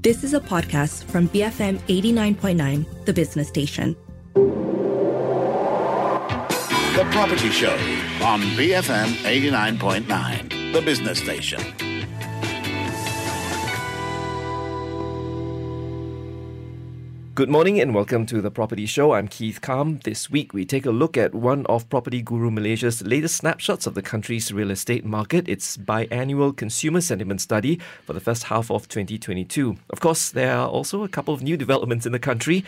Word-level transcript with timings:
This 0.00 0.22
is 0.22 0.32
a 0.32 0.38
podcast 0.38 1.02
from 1.10 1.28
BFM 1.30 1.78
89.9, 1.88 3.04
the 3.04 3.12
business 3.12 3.48
station. 3.48 3.96
The 6.94 7.04
Property 7.10 7.50
Show 7.50 7.72
on 8.22 8.40
BFM 8.54 9.08
89.9, 9.24 10.72
the 10.72 10.82
business 10.82 11.18
station. 11.18 11.87
Good 17.38 17.48
morning 17.48 17.80
and 17.80 17.94
welcome 17.94 18.26
to 18.26 18.40
the 18.40 18.50
Property 18.50 18.84
Show. 18.84 19.12
I'm 19.12 19.28
Keith 19.28 19.60
Kam. 19.60 20.00
This 20.02 20.28
week 20.28 20.52
we 20.52 20.64
take 20.64 20.84
a 20.84 20.90
look 20.90 21.16
at 21.16 21.36
one 21.36 21.64
of 21.66 21.88
Property 21.88 22.20
Guru 22.20 22.50
Malaysia's 22.50 23.00
latest 23.06 23.36
snapshots 23.36 23.86
of 23.86 23.94
the 23.94 24.02
country's 24.02 24.52
real 24.52 24.72
estate 24.72 25.04
market. 25.04 25.48
Its 25.48 25.76
biannual 25.76 26.56
consumer 26.56 27.00
sentiment 27.00 27.40
study 27.40 27.78
for 28.04 28.12
the 28.12 28.18
first 28.18 28.42
half 28.42 28.72
of 28.72 28.88
2022. 28.88 29.76
Of 29.90 30.00
course, 30.00 30.30
there 30.30 30.52
are 30.52 30.66
also 30.66 31.04
a 31.04 31.08
couple 31.08 31.32
of 31.32 31.40
new 31.40 31.56
developments 31.56 32.06
in 32.06 32.10
the 32.10 32.18
country, 32.18 32.64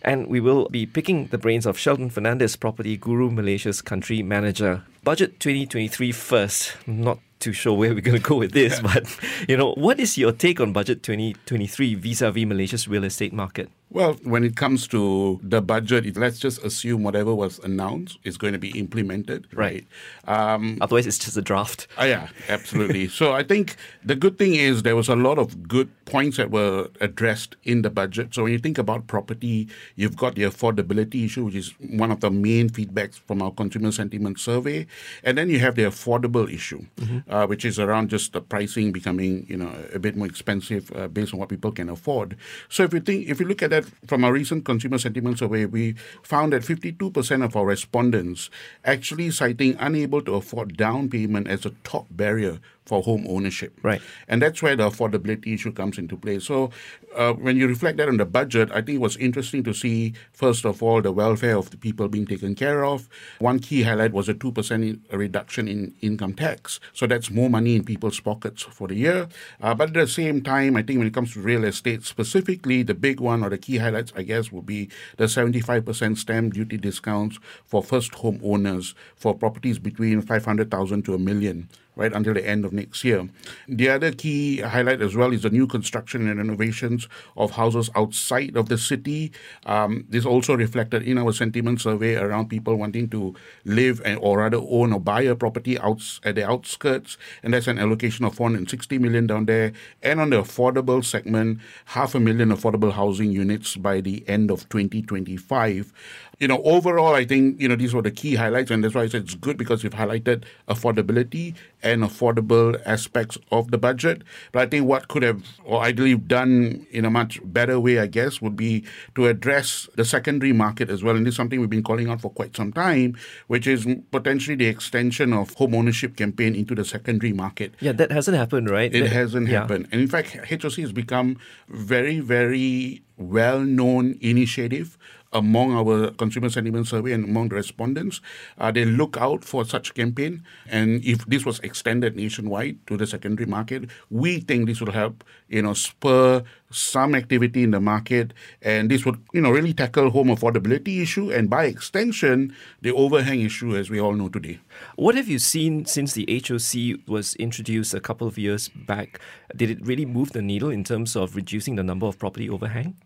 and 0.00 0.26
we 0.28 0.40
will 0.40 0.70
be 0.70 0.86
picking 0.86 1.26
the 1.26 1.36
brains 1.36 1.66
of 1.66 1.76
Sheldon 1.76 2.08
Fernandez, 2.08 2.56
Property 2.56 2.96
Guru 2.96 3.30
Malaysia's 3.30 3.82
country 3.82 4.22
manager. 4.22 4.84
Budget 5.02 5.38
2023 5.38 6.12
first. 6.12 6.78
Not 6.86 7.18
too 7.40 7.52
sure 7.52 7.76
where 7.76 7.92
we're 7.92 8.00
going 8.00 8.16
to 8.16 8.26
go 8.26 8.36
with 8.36 8.52
this, 8.52 8.80
but 8.94 9.04
you 9.46 9.58
know, 9.58 9.74
what 9.74 10.00
is 10.00 10.16
your 10.16 10.32
take 10.32 10.60
on 10.60 10.72
budget 10.72 11.02
2023 11.02 11.94
vis-a-vis 11.94 12.46
Malaysia's 12.46 12.88
real 12.88 13.04
estate 13.04 13.34
market? 13.34 13.68
Well, 13.90 14.14
when 14.24 14.42
it 14.42 14.56
comes 14.56 14.88
to 14.88 15.38
the 15.42 15.62
budget, 15.62 16.16
let's 16.16 16.40
just 16.40 16.62
assume 16.64 17.04
whatever 17.04 17.32
was 17.32 17.60
announced 17.60 18.18
is 18.24 18.36
going 18.36 18.52
to 18.52 18.58
be 18.58 18.76
implemented, 18.76 19.46
right? 19.52 19.86
Um, 20.26 20.78
Otherwise, 20.80 21.06
it's 21.06 21.18
just 21.18 21.36
a 21.36 21.42
draft. 21.42 21.86
Uh, 22.00 22.04
yeah, 22.04 22.28
absolutely. 22.48 23.06
so 23.20 23.32
I 23.32 23.44
think 23.44 23.76
the 24.04 24.16
good 24.16 24.36
thing 24.36 24.56
is 24.56 24.82
there 24.82 24.96
was 24.96 25.08
a 25.08 25.14
lot 25.14 25.38
of 25.38 25.68
good 25.68 25.90
points 26.06 26.38
that 26.38 26.50
were 26.50 26.88
addressed 27.00 27.54
in 27.62 27.82
the 27.82 27.90
budget. 27.90 28.34
So 28.34 28.42
when 28.42 28.52
you 28.52 28.58
think 28.58 28.78
about 28.78 29.06
property, 29.06 29.68
you've 29.94 30.16
got 30.16 30.34
the 30.34 30.42
affordability 30.42 31.24
issue, 31.24 31.44
which 31.44 31.54
is 31.54 31.72
one 31.78 32.10
of 32.10 32.18
the 32.18 32.30
main 32.30 32.70
feedbacks 32.70 33.14
from 33.14 33.42
our 33.42 33.52
consumer 33.52 33.92
sentiment 33.92 34.40
survey, 34.40 34.86
and 35.22 35.38
then 35.38 35.48
you 35.48 35.60
have 35.60 35.76
the 35.76 35.82
affordable 35.82 36.52
issue, 36.52 36.84
mm-hmm. 36.96 37.32
uh, 37.32 37.46
which 37.46 37.64
is 37.64 37.78
around 37.78 38.10
just 38.10 38.32
the 38.32 38.40
pricing 38.40 38.90
becoming, 38.90 39.46
you 39.48 39.56
know, 39.56 39.72
a 39.94 40.00
bit 40.00 40.16
more 40.16 40.26
expensive 40.26 40.90
uh, 40.96 41.06
based 41.06 41.32
on 41.32 41.38
what 41.38 41.48
people 41.48 41.70
can 41.70 41.88
afford. 41.88 42.36
So 42.68 42.82
if 42.82 42.92
you 42.92 43.00
think, 43.00 43.28
if 43.28 43.38
you 43.38 43.46
look 43.46 43.62
at 43.62 43.70
that 43.74 43.84
from 44.06 44.24
our 44.24 44.32
recent 44.32 44.64
consumer 44.64 44.98
sentiment 44.98 45.38
survey, 45.38 45.66
we 45.66 45.94
found 46.22 46.52
that 46.52 46.62
52% 46.62 47.44
of 47.44 47.56
our 47.56 47.66
respondents 47.66 48.50
actually 48.84 49.30
citing 49.30 49.76
unable 49.80 50.22
to 50.22 50.34
afford 50.34 50.76
down 50.76 51.10
payment 51.10 51.48
as 51.48 51.66
a 51.66 51.70
top 51.82 52.06
barrier 52.10 52.60
for 52.86 53.02
home 53.02 53.26
ownership. 53.28 53.78
Right. 53.82 54.02
And 54.28 54.42
that's 54.42 54.62
where 54.62 54.76
the 54.76 54.90
affordability 54.90 55.54
issue 55.54 55.72
comes 55.72 55.98
into 55.98 56.16
play. 56.16 56.38
So 56.38 56.70
uh, 57.14 57.32
when 57.32 57.56
you 57.56 57.66
reflect 57.66 57.96
that 57.98 58.08
on 58.08 58.18
the 58.18 58.24
budget, 58.24 58.70
I 58.70 58.82
think 58.82 58.96
it 58.96 59.00
was 59.00 59.16
interesting 59.16 59.62
to 59.64 59.72
see, 59.72 60.14
first 60.32 60.64
of 60.64 60.82
all, 60.82 61.00
the 61.00 61.12
welfare 61.12 61.56
of 61.56 61.70
the 61.70 61.76
people 61.76 62.08
being 62.08 62.26
taken 62.26 62.54
care 62.54 62.84
of. 62.84 63.08
One 63.38 63.58
key 63.58 63.82
highlight 63.82 64.12
was 64.12 64.28
a 64.28 64.34
2% 64.34 65.00
reduction 65.12 65.68
in 65.68 65.94
income 66.00 66.34
tax. 66.34 66.80
So 66.92 67.06
that's 67.06 67.30
more 67.30 67.48
money 67.48 67.76
in 67.76 67.84
people's 67.84 68.20
pockets 68.20 68.62
for 68.62 68.88
the 68.88 68.96
year. 68.96 69.28
Uh, 69.60 69.74
but 69.74 69.88
at 69.88 69.94
the 69.94 70.06
same 70.06 70.42
time, 70.42 70.76
I 70.76 70.82
think 70.82 70.98
when 70.98 71.06
it 71.06 71.14
comes 71.14 71.32
to 71.34 71.40
real 71.40 71.64
estate 71.64 72.04
specifically, 72.04 72.82
the 72.82 72.94
big 72.94 73.20
one 73.20 73.42
or 73.42 73.50
the 73.50 73.58
key 73.58 73.78
highlights, 73.78 74.12
I 74.16 74.22
guess, 74.22 74.52
would 74.52 74.66
be 74.66 74.90
the 75.16 75.24
75% 75.24 76.18
stamp 76.18 76.54
duty 76.54 76.76
discounts 76.76 77.38
for 77.64 77.82
first 77.82 78.14
home 78.16 78.40
owners 78.42 78.94
for 79.16 79.34
properties 79.34 79.78
between 79.78 80.20
500,000 80.20 81.04
to 81.04 81.14
a 81.14 81.18
million 81.18 81.68
right 81.96 82.12
until 82.12 82.34
the 82.34 82.46
end 82.46 82.64
of 82.64 82.72
next 82.72 83.04
year. 83.04 83.28
The 83.68 83.88
other 83.88 84.12
key 84.12 84.60
highlight 84.60 85.00
as 85.00 85.14
well 85.16 85.32
is 85.32 85.42
the 85.42 85.50
new 85.50 85.66
construction 85.66 86.28
and 86.28 86.38
renovations 86.38 87.08
of 87.36 87.52
houses 87.52 87.90
outside 87.94 88.56
of 88.56 88.68
the 88.68 88.78
city. 88.78 89.32
Um, 89.66 90.04
this 90.08 90.24
also 90.24 90.56
reflected 90.56 91.02
in 91.02 91.18
our 91.18 91.32
sentiment 91.32 91.80
survey 91.80 92.16
around 92.16 92.48
people 92.48 92.76
wanting 92.76 93.08
to 93.10 93.34
live 93.64 94.00
and, 94.04 94.18
or 94.20 94.38
rather 94.38 94.58
own 94.58 94.92
or 94.92 95.00
buy 95.00 95.22
a 95.22 95.34
property 95.34 95.78
outs, 95.78 96.20
at 96.24 96.34
the 96.34 96.48
outskirts, 96.48 97.16
and 97.42 97.54
that's 97.54 97.66
an 97.66 97.78
allocation 97.78 98.24
of 98.24 98.34
460 98.34 98.98
million 98.98 99.26
down 99.26 99.46
there. 99.46 99.72
And 100.02 100.20
on 100.20 100.30
the 100.30 100.42
affordable 100.42 101.04
segment, 101.04 101.60
half 101.86 102.14
a 102.14 102.20
million 102.20 102.50
affordable 102.50 102.92
housing 102.92 103.30
units 103.30 103.76
by 103.76 104.00
the 104.00 104.24
end 104.28 104.50
of 104.50 104.68
2025 104.68 105.92
you 106.38 106.48
know, 106.48 106.62
overall, 106.62 107.14
I 107.14 107.24
think, 107.24 107.60
you 107.60 107.68
know, 107.68 107.76
these 107.76 107.94
were 107.94 108.02
the 108.02 108.10
key 108.10 108.34
highlights. 108.34 108.70
And 108.70 108.82
that's 108.82 108.94
why 108.94 109.02
I 109.02 109.08
said 109.08 109.22
it's 109.24 109.34
good 109.34 109.56
because 109.56 109.82
you've 109.82 109.94
highlighted 109.94 110.44
affordability 110.68 111.54
and 111.82 112.02
affordable 112.02 112.80
aspects 112.86 113.38
of 113.50 113.70
the 113.70 113.78
budget. 113.78 114.22
But 114.52 114.62
I 114.62 114.66
think 114.66 114.86
what 114.86 115.08
could 115.08 115.22
have, 115.22 115.44
or 115.64 115.82
ideally 115.82 116.16
done 116.16 116.86
in 116.90 117.04
a 117.04 117.10
much 117.10 117.40
better 117.44 117.78
way, 117.78 117.98
I 117.98 118.06
guess, 118.06 118.40
would 118.40 118.56
be 118.56 118.84
to 119.14 119.26
address 119.26 119.88
the 119.94 120.04
secondary 120.04 120.52
market 120.52 120.90
as 120.90 121.02
well. 121.02 121.16
And 121.16 121.26
this 121.26 121.32
is 121.32 121.36
something 121.36 121.60
we've 121.60 121.70
been 121.70 121.82
calling 121.82 122.08
out 122.08 122.20
for 122.20 122.30
quite 122.30 122.56
some 122.56 122.72
time, 122.72 123.16
which 123.46 123.66
is 123.66 123.86
potentially 124.10 124.56
the 124.56 124.66
extension 124.66 125.32
of 125.32 125.54
home 125.54 125.74
ownership 125.74 126.16
campaign 126.16 126.54
into 126.54 126.74
the 126.74 126.84
secondary 126.84 127.32
market. 127.32 127.74
Yeah, 127.80 127.92
that 127.92 128.10
hasn't 128.10 128.36
happened, 128.36 128.70
right? 128.70 128.94
It 128.94 129.02
that, 129.02 129.12
hasn't 129.12 129.48
yeah. 129.48 129.60
happened. 129.60 129.88
And 129.92 130.00
in 130.00 130.08
fact, 130.08 130.36
HOC 130.48 130.74
has 130.74 130.92
become 130.92 131.38
very, 131.68 132.20
very 132.20 133.02
well-known 133.16 134.18
initiative 134.20 134.98
among 135.34 135.74
our 135.74 136.10
consumer 136.12 136.48
sentiment 136.48 136.86
survey 136.86 137.12
and 137.12 137.24
among 137.24 137.48
the 137.48 137.56
respondents. 137.56 138.20
Uh, 138.56 138.70
they 138.70 138.84
look 138.84 139.16
out 139.18 139.44
for 139.44 139.64
such 139.64 139.92
campaign, 139.94 140.44
and 140.68 141.04
if 141.04 141.26
this 141.26 141.44
was 141.44 141.58
extended 141.60 142.16
nationwide 142.16 142.78
to 142.86 142.96
the 142.96 143.06
secondary 143.06 143.46
market, 143.46 143.90
we 144.10 144.40
think 144.40 144.66
this 144.66 144.80
will 144.80 144.92
help, 144.92 145.24
you 145.48 145.60
know, 145.60 145.74
spur 145.74 146.42
some 146.70 147.14
activity 147.14 147.62
in 147.62 147.72
the 147.72 147.80
market, 147.80 148.32
and 148.62 148.90
this 148.90 149.04
would, 149.04 149.20
you 149.32 149.40
know, 149.40 149.50
really 149.50 149.72
tackle 149.72 150.10
home 150.10 150.28
affordability 150.28 151.02
issue 151.02 151.30
and 151.30 151.50
by 151.50 151.64
extension 151.64 152.54
the 152.82 152.92
overhang 152.92 153.40
issue, 153.40 153.76
as 153.76 153.90
we 153.90 154.00
all 154.00 154.12
know 154.12 154.28
today. 154.28 154.60
What 154.96 155.14
have 155.14 155.28
you 155.28 155.38
seen 155.38 155.84
since 155.86 156.14
the 156.14 156.26
HOC 156.28 157.08
was 157.08 157.34
introduced 157.36 157.94
a 157.94 158.00
couple 158.00 158.26
of 158.26 158.38
years 158.38 158.68
back? 158.68 159.20
Did 159.54 159.70
it 159.70 159.86
really 159.86 160.06
move 160.06 160.32
the 160.32 160.42
needle 160.42 160.70
in 160.70 160.84
terms 160.84 161.16
of 161.16 161.36
reducing 161.36 161.76
the 161.76 161.82
number 161.82 162.06
of 162.06 162.18
property 162.18 162.48
overhang? 162.48 162.96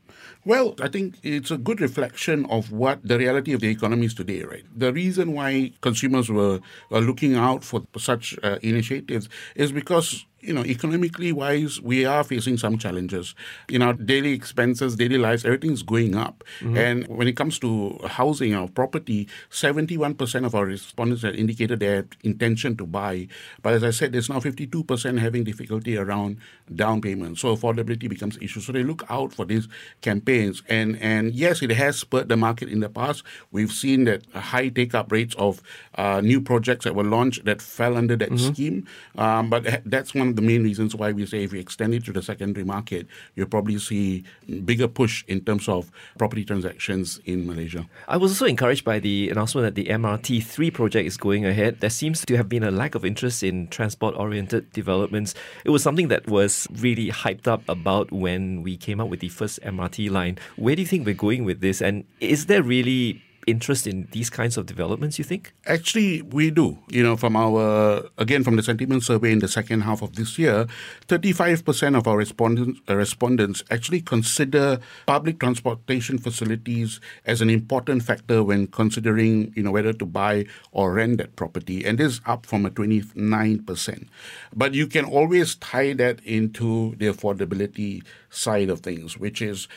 Well, 0.44 0.74
I 0.80 0.88
think 0.88 1.16
it's 1.22 1.50
a 1.50 1.58
good 1.58 1.80
reflection 1.80 2.46
of 2.46 2.72
what 2.72 3.00
the 3.06 3.18
reality 3.18 3.52
of 3.52 3.60
the 3.60 3.68
economy 3.68 4.06
is 4.06 4.14
today, 4.14 4.42
right? 4.42 4.64
The 4.74 4.92
reason 4.92 5.32
why 5.32 5.72
consumers 5.80 6.30
were, 6.30 6.60
were 6.90 7.00
looking 7.00 7.34
out 7.34 7.64
for 7.64 7.82
such 7.96 8.38
uh, 8.42 8.58
initiatives 8.62 9.28
is 9.54 9.72
because 9.72 10.26
you 10.41 10.54
know, 10.54 10.65
economically 10.65 11.32
wise, 11.32 11.81
we 11.81 12.04
are 12.04 12.22
facing 12.22 12.56
some 12.56 12.78
challenges. 12.78 13.34
In 13.69 13.82
our 13.82 13.93
daily 13.93 14.32
expenses, 14.32 14.94
daily 14.94 15.19
lives, 15.19 15.44
everything's 15.44 15.82
going 15.82 16.15
up. 16.15 16.44
Mm-hmm. 16.60 16.76
And 16.76 17.09
when 17.09 17.26
it 17.26 17.37
comes 17.37 17.59
to 17.60 17.99
housing 18.06 18.54
or 18.54 18.69
property, 18.69 19.28
71% 19.50 20.47
of 20.47 20.54
our 20.54 20.65
respondents 20.65 21.22
have 21.25 21.34
indicated 21.34 21.81
their 21.81 22.06
intention 22.22 22.76
to 22.76 22.87
buy. 22.87 23.26
But 23.62 23.75
as 23.75 23.84
I 23.84 23.91
said, 23.91 24.12
there's 24.12 24.28
now 24.28 24.38
52% 24.38 25.19
having 25.19 25.43
difficulty 25.43 25.97
around 25.97 26.38
down 26.72 27.00
payment. 27.00 27.38
So 27.38 27.56
affordability 27.56 28.09
becomes 28.09 28.37
an 28.37 28.43
issue. 28.43 28.60
So 28.60 28.70
they 28.70 28.84
look 28.84 29.05
out 29.10 29.32
for 29.32 29.44
these 29.44 29.66
campaigns. 30.03 30.62
And, 30.69 30.97
and 31.00 31.32
yes, 31.34 31.62
it 31.62 31.70
has 31.70 31.99
spurred 31.99 32.28
the 32.28 32.37
market 32.37 32.69
in 32.69 32.78
the 32.78 32.88
past. 32.88 33.25
We've 33.50 33.72
seen 33.72 34.05
that 34.05 34.25
high 34.32 34.69
take 34.69 34.94
up 34.94 35.10
rates 35.10 35.34
of 35.37 35.62
uh, 35.97 36.20
new 36.20 36.41
projects 36.41 36.84
that 36.84 36.94
were 36.94 37.05
launched 37.05 37.44
that 37.47 37.60
fell 37.60 37.97
under 37.97 38.15
that 38.16 38.31
mm-hmm. 38.31 38.53
scheme. 38.53 38.87
Um, 39.16 39.50
but 39.50 39.82
that's 39.84 40.15
one 40.15 40.27
of 40.28 40.36
the 40.36 40.42
main 40.42 40.62
reasons 40.62 40.94
why 40.94 41.12
we 41.12 41.26
say 41.26 41.44
if 41.44 41.52
we 41.52 41.60
extend 41.60 41.94
it 41.94 42.04
to 42.04 42.12
the 42.12 42.22
secondary 42.22 42.64
market, 42.64 43.06
you'll 43.34 43.48
probably 43.48 43.78
see 43.78 44.24
bigger 44.64 44.88
push 44.88 45.24
in 45.28 45.40
terms 45.40 45.68
of 45.68 45.90
property 46.18 46.44
transactions 46.44 47.20
in 47.24 47.46
Malaysia. 47.46 47.86
I 48.06 48.16
was 48.16 48.32
also 48.32 48.46
encouraged 48.46 48.84
by 48.84 48.98
the 48.98 49.30
announcement 49.30 49.64
that 49.66 49.74
the 49.74 49.88
MRT3 49.90 50.72
project 50.72 51.06
is 51.06 51.16
going 51.16 51.44
ahead. 51.44 51.80
There 51.80 51.90
seems 51.90 52.24
to 52.24 52.36
have 52.36 52.48
been 52.48 52.62
a 52.62 52.70
lack 52.70 52.94
of 52.94 53.04
interest 53.04 53.42
in 53.42 53.68
transport 53.68 54.14
oriented 54.16 54.72
developments. 54.72 55.34
It 55.64 55.70
was 55.70 55.82
something 55.82 56.08
that 56.08 56.26
was 56.26 56.66
really 56.72 57.10
hyped 57.10 57.46
up 57.46 57.62
about 57.68 58.12
when 58.12 58.62
we 58.62 58.76
came 58.76 59.00
up 59.00 59.08
with 59.08 59.20
the 59.20 59.28
first 59.28 59.60
MRT 59.62 60.10
line. 60.10 60.38
Where 60.56 60.76
do 60.76 60.82
you 60.82 60.88
think 60.88 61.06
we're 61.06 61.14
going 61.14 61.44
with 61.44 61.60
this? 61.60 61.81
And 61.81 62.04
is 62.20 62.46
there 62.46 62.62
really 62.62 63.22
interest 63.48 63.86
in 63.86 64.08
these 64.12 64.30
kinds 64.30 64.56
of 64.56 64.66
developments, 64.66 65.18
you 65.18 65.24
think? 65.24 65.52
Actually, 65.66 66.22
we 66.22 66.50
do. 66.50 66.78
You 66.88 67.02
know, 67.02 67.16
from 67.16 67.36
our, 67.36 68.04
again, 68.18 68.44
from 68.44 68.56
the 68.56 68.62
sentiment 68.62 69.02
survey 69.02 69.32
in 69.32 69.38
the 69.38 69.48
second 69.48 69.82
half 69.82 70.02
of 70.02 70.16
this 70.16 70.38
year, 70.38 70.66
35% 71.08 71.96
of 71.96 72.06
our 72.06 72.16
respondents, 72.16 72.80
uh, 72.88 72.96
respondents 72.96 73.62
actually 73.70 74.00
consider 74.00 74.78
public 75.06 75.40
transportation 75.40 76.18
facilities 76.18 77.00
as 77.24 77.40
an 77.40 77.50
important 77.50 78.02
factor 78.02 78.42
when 78.42 78.66
considering, 78.66 79.52
you 79.56 79.62
know, 79.62 79.70
whether 79.70 79.92
to 79.92 80.06
buy 80.06 80.44
or 80.72 80.92
rent 80.92 81.18
that 81.18 81.36
property. 81.36 81.84
And 81.84 81.98
this 81.98 82.14
is 82.14 82.20
up 82.26 82.46
from 82.46 82.66
a 82.66 82.70
29%. 82.70 84.08
But 84.54 84.74
you 84.74 84.86
can 84.86 85.04
always 85.04 85.54
tie 85.56 85.94
that 85.94 86.20
into 86.24 86.94
the 86.96 87.06
affordability 87.06 88.02
side 88.30 88.68
of 88.68 88.80
things, 88.80 89.16
which 89.16 89.40
is 89.40 89.68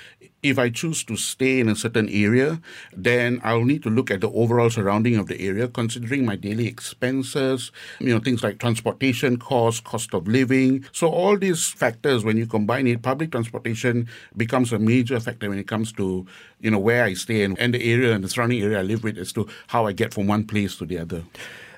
if 0.44 0.58
I 0.58 0.70
choose 0.70 1.04
to 1.04 1.16
stay 1.16 1.60
in 1.60 1.70
a 1.70 1.76
certain 1.76 2.10
area, 2.10 2.60
then 2.96 3.40
I'll 3.44 3.64
need 3.64 3.84
to 3.84 3.90
look 3.90 4.10
at 4.10 4.22
the 4.22 4.30
overall 4.32 4.70
surrounding 4.70 5.16
of 5.18 5.28
the 5.28 5.40
area, 5.40 5.68
considering 5.68 6.26
my 6.26 6.36
daily 6.36 6.68
expenses, 6.68 7.72
you 8.00 8.14
know, 8.14 8.20
things 8.20 8.44
like 8.44 8.60
transportation 8.60 9.38
costs, 9.38 9.82
cost 9.82 10.14
of 10.14 10.28
living. 10.28 10.86
So 10.92 11.10
all 11.10 11.38
these 11.38 11.68
factors, 11.68 12.24
when 12.24 12.38
you 12.38 12.48
combine 12.48 12.88
it, 12.88 13.02
public 13.02 13.32
transportation 13.32 14.08
becomes 14.36 14.74
a 14.74 14.80
major 14.80 15.20
factor 15.20 15.50
when 15.50 15.60
it 15.60 15.68
comes 15.68 15.92
to, 15.94 16.26
you 16.60 16.72
know, 16.72 16.80
where 16.80 17.04
I 17.04 17.14
stay 17.14 17.44
and, 17.44 17.58
and 17.60 17.74
the 17.74 17.92
area 17.92 18.14
and 18.14 18.24
the 18.24 18.30
surrounding 18.30 18.62
area 18.62 18.80
I 18.80 18.84
live 18.84 19.04
with 19.04 19.18
as 19.18 19.32
to 19.34 19.48
how 19.68 19.86
I 19.86 19.92
get 19.92 20.14
from 20.14 20.28
one 20.28 20.46
place 20.46 20.76
to 20.78 20.86
the 20.86 20.98
other. 20.98 21.24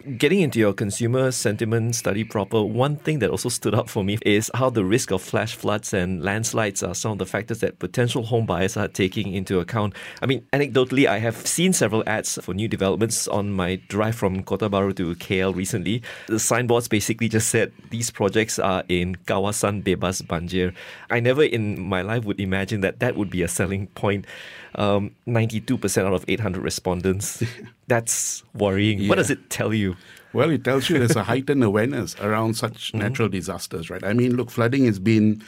Getting 0.04 0.42
into 0.42 0.60
your 0.60 0.74
consumer 0.74 1.32
sentiment 1.32 1.96
study 1.96 2.26
proper, 2.26 2.62
one 2.62 2.98
thing 2.98 3.20
that 3.20 3.30
also 3.30 3.48
stood 3.48 3.74
out 3.74 3.90
for 3.90 4.04
me 4.04 4.18
is 4.26 4.52
how 4.54 4.70
the 4.70 4.84
risk 4.84 5.12
of 5.12 5.22
flash 5.22 5.56
floods 5.56 5.94
and 5.94 6.22
landslides 6.22 6.84
are 6.84 6.94
some 6.94 7.14
of 7.14 7.20
the 7.20 7.26
factors 7.26 7.62
that 7.62 7.80
potential 7.80 8.24
home 8.24 8.46
buyers 8.46 8.76
are 8.76 8.90
taking 8.90 9.34
into 9.34 9.62
account. 9.62 9.94
I 10.22 10.26
mean, 10.26 10.46
anecdotally, 10.52 11.06
I 11.08 11.20
have 11.20 11.48
seen 11.48 11.72
several 11.72 12.04
ads 12.06 12.38
for 12.42 12.54
new 12.54 12.68
developments 12.68 13.30
on 13.30 13.54
my 13.54 13.76
drive 13.88 14.16
from 14.16 14.44
Kota 14.44 14.70
Bharu 14.70 14.94
to 14.98 15.16
KL 15.16 15.56
recently. 15.56 16.02
The 16.28 16.38
signboards 16.38 16.90
basically 16.90 17.30
just 17.30 17.48
said 17.48 17.72
these 17.90 18.12
projects 18.12 18.60
are 18.60 18.84
in 18.90 19.16
Kawasan 19.16 19.84
Bebas 19.84 20.22
Banjir. 20.22 20.74
I 21.12 21.22
never 21.22 21.44
in 21.44 21.80
my 21.80 22.02
life 22.02 22.26
would 22.26 22.42
imagine 22.42 22.82
that 22.82 23.00
that 23.00 23.16
would 23.16 23.30
be 23.30 23.42
a 23.42 23.48
selling 23.48 23.88
point. 23.88 24.26
Um, 24.76 25.16
92% 25.28 26.06
out 26.06 26.14
of 26.14 26.26
800 26.28 26.62
respondents. 26.62 27.44
That's 27.88 28.44
worrying. 28.54 29.00
Yeah. 29.00 29.10
What 29.10 29.16
does 29.16 29.30
it 29.30 29.50
tell 29.50 29.74
you? 29.74 29.96
Well, 30.34 30.50
it 30.50 30.64
tells 30.64 30.90
you 30.90 30.98
there's 30.98 31.16
a 31.16 31.24
heightened 31.32 31.64
awareness 31.64 32.16
around 32.20 32.56
such 32.56 32.90
mm-hmm. 32.90 32.98
natural 32.98 33.30
disasters, 33.30 33.90
right? 33.90 34.04
I 34.04 34.14
mean, 34.14 34.36
look, 34.36 34.50
flooding 34.50 34.86
has 34.86 34.98
been 34.98 35.44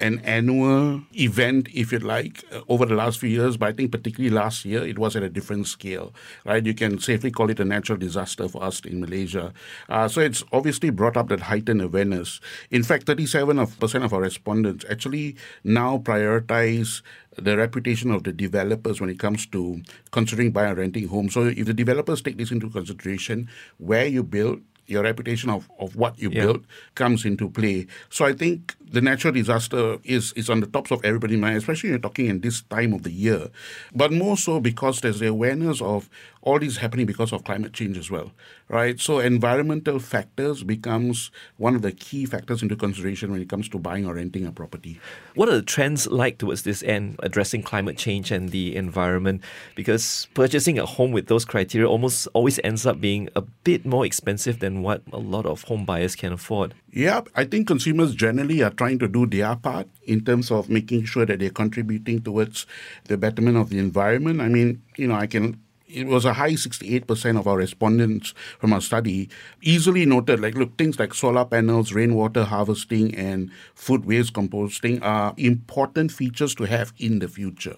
an 0.00 0.18
annual 0.20 1.02
event, 1.14 1.68
if 1.74 1.92
you 1.92 1.98
like, 1.98 2.42
uh, 2.50 2.62
over 2.68 2.86
the 2.86 2.94
last 2.94 3.18
few 3.18 3.28
years, 3.28 3.58
but 3.58 3.68
I 3.68 3.72
think 3.72 3.92
particularly 3.92 4.34
last 4.34 4.64
year, 4.64 4.82
it 4.82 4.98
was 4.98 5.14
at 5.14 5.22
a 5.22 5.28
different 5.28 5.66
scale, 5.66 6.14
right? 6.46 6.64
You 6.64 6.72
can 6.72 6.98
safely 6.98 7.30
call 7.30 7.50
it 7.50 7.60
a 7.60 7.66
natural 7.66 7.98
disaster 7.98 8.48
for 8.48 8.62
us 8.62 8.80
in 8.80 9.00
Malaysia. 9.00 9.52
Uh, 9.90 10.08
so 10.08 10.22
it's 10.22 10.42
obviously 10.52 10.88
brought 10.88 11.18
up 11.18 11.28
that 11.28 11.40
heightened 11.40 11.82
awareness. 11.82 12.40
In 12.70 12.82
fact, 12.82 13.04
37% 13.06 14.04
of 14.04 14.14
our 14.14 14.20
respondents 14.20 14.86
actually 14.88 15.36
now 15.64 15.98
prioritize 15.98 17.02
the 17.36 17.56
reputation 17.56 18.10
of 18.10 18.24
the 18.24 18.32
developers 18.32 19.00
when 19.00 19.10
it 19.10 19.18
comes 19.18 19.46
to 19.46 19.80
considering 20.10 20.50
buying 20.50 20.72
or 20.72 20.74
renting 20.76 21.08
homes. 21.08 21.34
So 21.34 21.44
if 21.44 21.66
the 21.66 21.74
developers 21.74 22.22
take 22.22 22.38
this 22.38 22.50
into 22.50 22.68
consideration, 22.70 23.48
where 23.78 24.06
you 24.06 24.22
build, 24.22 24.62
your 24.86 25.04
reputation 25.04 25.50
of, 25.50 25.70
of 25.78 25.94
what 25.94 26.18
you 26.18 26.30
yeah. 26.30 26.42
built 26.42 26.62
comes 26.96 27.24
into 27.24 27.48
play. 27.48 27.86
So 28.08 28.24
I 28.24 28.32
think 28.32 28.74
the 28.90 29.00
natural 29.00 29.32
disaster 29.32 29.98
is, 30.04 30.32
is 30.32 30.50
on 30.50 30.60
the 30.60 30.66
tops 30.66 30.90
of 30.90 31.04
everybody's 31.04 31.38
mind, 31.38 31.56
especially 31.56 31.90
you're 31.90 31.98
talking 31.98 32.26
in 32.26 32.40
this 32.40 32.62
time 32.62 32.92
of 32.92 33.04
the 33.04 33.10
year. 33.10 33.48
But 33.94 34.12
more 34.12 34.36
so 34.36 34.60
because 34.60 35.00
there's 35.00 35.20
the 35.20 35.28
awareness 35.28 35.80
of 35.80 36.08
all 36.42 36.58
this 36.58 36.78
happening 36.78 37.06
because 37.06 37.32
of 37.32 37.44
climate 37.44 37.72
change 37.72 37.98
as 37.98 38.10
well, 38.10 38.32
right? 38.68 38.98
So 38.98 39.18
environmental 39.18 39.98
factors 39.98 40.62
becomes 40.64 41.30
one 41.58 41.74
of 41.74 41.82
the 41.82 41.92
key 41.92 42.24
factors 42.24 42.62
into 42.62 42.76
consideration 42.76 43.30
when 43.30 43.42
it 43.42 43.48
comes 43.48 43.68
to 43.68 43.78
buying 43.78 44.06
or 44.06 44.14
renting 44.14 44.46
a 44.46 44.52
property. 44.52 44.98
What 45.34 45.48
are 45.48 45.56
the 45.56 45.62
trends 45.62 46.06
like 46.06 46.38
towards 46.38 46.62
this 46.62 46.82
end, 46.82 47.16
addressing 47.22 47.62
climate 47.62 47.98
change 47.98 48.30
and 48.30 48.50
the 48.50 48.74
environment? 48.74 49.42
Because 49.76 50.28
purchasing 50.34 50.78
a 50.78 50.86
home 50.86 51.12
with 51.12 51.26
those 51.26 51.44
criteria 51.44 51.88
almost 51.88 52.26
always 52.32 52.58
ends 52.64 52.86
up 52.86 53.00
being 53.00 53.28
a 53.36 53.42
bit 53.42 53.84
more 53.84 54.06
expensive 54.06 54.60
than 54.60 54.82
what 54.82 55.02
a 55.12 55.18
lot 55.18 55.46
of 55.46 55.64
home 55.64 55.84
buyers 55.84 56.16
can 56.16 56.32
afford. 56.32 56.74
Yeah, 56.92 57.20
I 57.36 57.44
think 57.44 57.68
consumers 57.68 58.14
generally 58.14 58.62
are 58.62 58.70
trying 58.70 58.98
to 58.98 59.06
do 59.08 59.26
their 59.26 59.54
part 59.54 59.88
in 60.04 60.24
terms 60.24 60.50
of 60.50 60.68
making 60.68 61.04
sure 61.04 61.24
that 61.24 61.38
they're 61.38 61.50
contributing 61.50 62.20
towards 62.20 62.66
the 63.04 63.16
betterment 63.16 63.56
of 63.56 63.70
the 63.70 63.78
environment. 63.78 64.40
I 64.40 64.48
mean, 64.48 64.82
you 64.96 65.06
know, 65.06 65.14
I 65.14 65.26
can 65.28 65.60
it 65.92 66.06
was 66.06 66.24
a 66.24 66.32
high 66.32 66.52
68% 66.52 67.38
of 67.38 67.46
our 67.46 67.56
respondents 67.56 68.32
from 68.58 68.72
our 68.72 68.80
study 68.80 69.28
easily 69.60 70.06
noted 70.06 70.40
like 70.40 70.54
look 70.54 70.76
things 70.78 70.98
like 70.98 71.12
solar 71.12 71.44
panels 71.44 71.92
rainwater 71.92 72.44
harvesting 72.44 73.14
and 73.16 73.50
food 73.74 74.04
waste 74.04 74.32
composting 74.32 75.02
are 75.02 75.34
important 75.36 76.12
features 76.12 76.54
to 76.54 76.64
have 76.64 76.92
in 76.98 77.18
the 77.18 77.28
future 77.28 77.76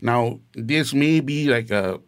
now 0.00 0.38
this 0.54 0.94
may 0.94 1.20
be 1.20 1.48
like 1.48 1.70
a 1.70 2.00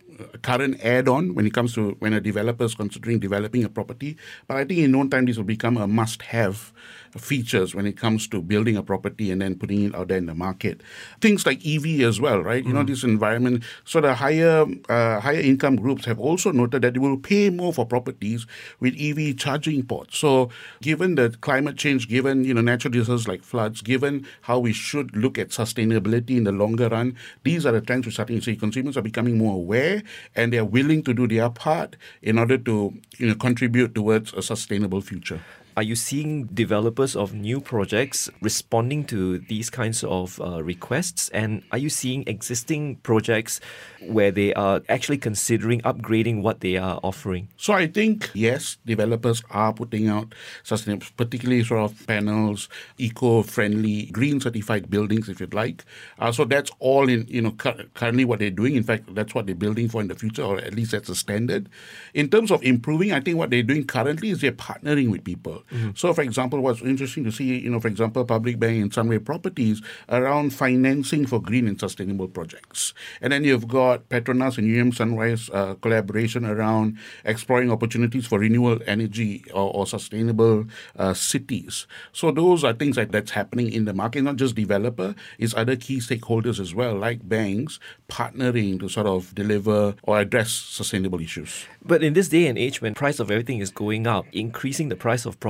current 0.43 0.83
add-on 0.85 1.35
when 1.35 1.47
it 1.47 1.55
comes 1.55 1.75
to 1.75 1.97
when 1.99 2.13
a 2.13 2.21
developer 2.21 2.65
is 2.65 2.75
considering 2.75 3.19
developing 3.19 3.65
a 3.65 3.69
property 3.69 4.17
but 4.47 4.57
i 4.57 4.65
think 4.65 4.81
in 4.81 4.93
no 4.93 5.07
time 5.09 5.25
this 5.25 5.37
will 5.37 5.45
become 5.45 5.77
a 5.77 5.87
must-have 5.87 6.73
features 7.19 7.75
when 7.75 7.87
it 7.87 7.97
comes 7.97 8.29
to 8.29 8.41
building 8.41 8.77
a 8.77 8.83
property 8.83 9.31
and 9.31 9.43
then 9.43 9.57
putting 9.57 9.85
it 9.85 9.95
out 9.95 10.09
there 10.09 10.19
in 10.19 10.27
the 10.27 10.35
market. 10.35 10.83
Things 11.21 11.45
like 11.45 11.65
EV 11.67 12.01
as 12.01 12.21
well, 12.21 12.41
right? 12.41 12.63
Mm. 12.63 12.69
You 12.69 12.73
know, 12.75 12.85
mm. 12.85 12.87
this 12.87 13.03
environment. 13.03 13.65
So 13.85 14.01
the 14.01 14.15
higher 14.15 14.67
uh, 14.89 15.21
higher 15.21 15.41
income 15.41 15.77
groups 15.77 16.05
have 16.05 16.21
also 16.21 16.53
noted 16.53 16.83
that 16.83 16.95
they 16.95 17.01
will 17.01 17.19
pay 17.19 17.51
more 17.51 17.73
for 17.73 17.87
properties 17.87 18.47
with 18.79 18.95
EV 18.99 19.37
charging 19.37 19.83
ports. 19.85 20.19
So 20.19 20.51
given 20.83 21.17
the 21.17 21.31
climate 21.41 21.77
change, 21.77 22.09
given 22.09 22.45
you 22.45 22.55
know 22.55 22.61
natural 22.61 22.93
disasters 22.93 23.27
like 23.27 23.43
floods, 23.43 23.83
given 23.83 24.27
how 24.43 24.59
we 24.59 24.73
should 24.73 25.17
look 25.17 25.39
at 25.39 25.49
sustainability 25.49 26.37
in 26.37 26.45
the 26.45 26.53
longer 26.53 26.89
run, 26.89 27.17
these 27.43 27.67
are 27.67 27.73
the 27.73 27.81
trends 27.81 28.07
we're 28.07 28.13
starting 28.13 28.39
to 28.39 28.43
see. 28.43 28.57
Consumers 28.57 28.97
are 28.97 29.03
becoming 29.03 29.39
more 29.39 29.55
aware 29.55 30.03
and 30.35 30.53
they 30.53 30.59
are 30.59 30.65
willing 30.65 31.03
to 31.05 31.15
do 31.15 31.27
their 31.27 31.51
part 31.51 31.97
in 32.23 32.39
order 32.39 32.59
to 32.59 32.93
you 33.19 33.29
know 33.29 33.35
contribute 33.35 33.95
towards 33.95 34.33
a 34.35 34.43
sustainable 34.43 35.01
future. 35.01 35.41
Are 35.77 35.85
you 35.85 35.95
seeing 35.95 36.47
developers 36.47 37.15
of 37.15 37.33
new 37.33 37.61
projects 37.61 38.29
responding 38.41 39.05
to 39.05 39.39
these 39.39 39.71
kinds 39.71 40.03
of 40.03 40.41
uh, 40.41 40.63
requests? 40.63 41.29
And 41.29 41.63
are 41.71 41.79
you 41.79 41.89
seeing 41.89 42.25
existing 42.27 42.97
projects 42.97 43.61
where 44.01 44.33
they 44.33 44.53
are 44.55 44.83
actually 44.89 45.19
considering 45.19 45.81
upgrading 45.83 46.43
what 46.43 46.61
they 46.61 46.77
are 46.77 46.99
offering? 47.05 47.49
So 47.57 47.73
I 47.73 47.87
think, 47.87 48.31
yes, 48.35 48.79
developers 48.85 49.45
are 49.51 49.73
putting 49.73 50.09
out 50.09 50.35
sustainable, 50.65 51.07
particularly 51.17 51.63
sort 51.63 51.89
of 51.91 52.07
panels, 52.07 52.69
eco-friendly, 52.99 54.07
green 54.07 54.41
certified 54.41 54.91
buildings, 54.91 55.29
if 55.29 55.39
you'd 55.39 55.55
like. 55.55 55.85
Uh, 56.19 56.33
so 56.33 56.45
that's 56.45 56.73
all 56.81 57.09
in, 57.09 57.27
you 57.29 57.43
know, 57.43 57.53
cu- 57.53 57.85
currently 57.95 58.25
what 58.25 58.41
they're 58.41 58.51
doing. 58.51 58.75
In 58.75 58.83
fact, 58.83 59.15
that's 59.15 59.35
what 59.37 59.47
they're 59.47 59.55
building 59.55 59.89
for 59.89 60.01
in 60.01 60.09
the 60.09 60.17
future, 60.17 60.43
or 60.43 60.59
at 60.59 60.75
least 60.75 60.91
that's 60.91 61.09
a 61.09 61.15
standard. 61.15 61.69
In 62.13 62.29
terms 62.29 62.51
of 62.51 62.61
improving, 62.65 63.13
I 63.13 63.21
think 63.21 63.39
what 63.39 63.51
they're 63.51 63.63
doing 63.63 63.85
currently 63.85 64.31
is 64.31 64.41
they're 64.41 64.51
partnering 64.51 65.13
with 65.13 65.23
people. 65.23 65.60
Mm-hmm. 65.71 65.91
So, 65.95 66.13
for 66.13 66.23
example, 66.23 66.61
what's 66.61 66.83
interesting 66.83 67.25
to 67.25 67.33
see, 67.33 67.59
you 67.59 67.71
know, 67.71 67.81
for 67.81 67.89
example, 67.89 68.25
Public 68.25 68.59
Bank 68.59 68.83
and 68.83 68.93
Sunway 68.93 69.25
Properties 69.25 69.83
around 70.09 70.51
financing 70.51 71.27
for 71.27 71.41
green 71.41 71.67
and 71.69 71.79
sustainable 71.79 72.29
projects. 72.29 72.95
And 73.21 73.33
then 73.33 73.45
you've 73.45 73.69
got 73.69 74.09
Petronas 74.09 74.59
and 74.59 74.81
UM 74.81 74.93
Sunrise 74.93 75.51
uh, 75.53 75.75
collaboration 75.75 76.45
around 76.45 76.99
exploring 77.25 77.71
opportunities 77.71 78.27
for 78.27 78.39
renewable 78.39 78.83
energy 78.87 79.45
or, 79.53 79.75
or 79.75 79.87
sustainable 79.87 80.67
uh, 80.97 81.15
cities. 81.15 81.87
So 82.13 82.31
those 82.31 82.65
are 82.65 82.73
things 82.73 82.97
like 82.97 83.13
that's 83.13 83.33
happening 83.33 83.73
in 83.73 83.85
the 83.85 83.95
market, 83.95 84.23
not 84.23 84.37
just 84.37 84.55
developer, 84.55 85.15
it's 85.39 85.55
other 85.55 85.77
key 85.77 85.99
stakeholders 85.99 86.61
as 86.61 86.75
well, 86.75 86.95
like 86.95 87.29
banks 87.29 87.79
partnering 88.09 88.81
to 88.81 88.89
sort 88.89 89.07
of 89.07 89.35
deliver 89.35 89.95
or 90.03 90.21
address 90.21 90.51
sustainable 90.51 91.21
issues. 91.21 91.65
But 91.85 92.03
in 92.03 92.13
this 92.13 92.29
day 92.29 92.47
and 92.47 92.59
age 92.59 92.83
when 92.83 92.95
price 92.95 93.21
of 93.21 93.31
everything 93.31 93.59
is 93.59 93.71
going 93.71 94.07
up, 94.07 94.27
increasing 94.33 94.89
the 94.89 94.97
price 94.97 95.25
of 95.25 95.39
property, 95.41 95.50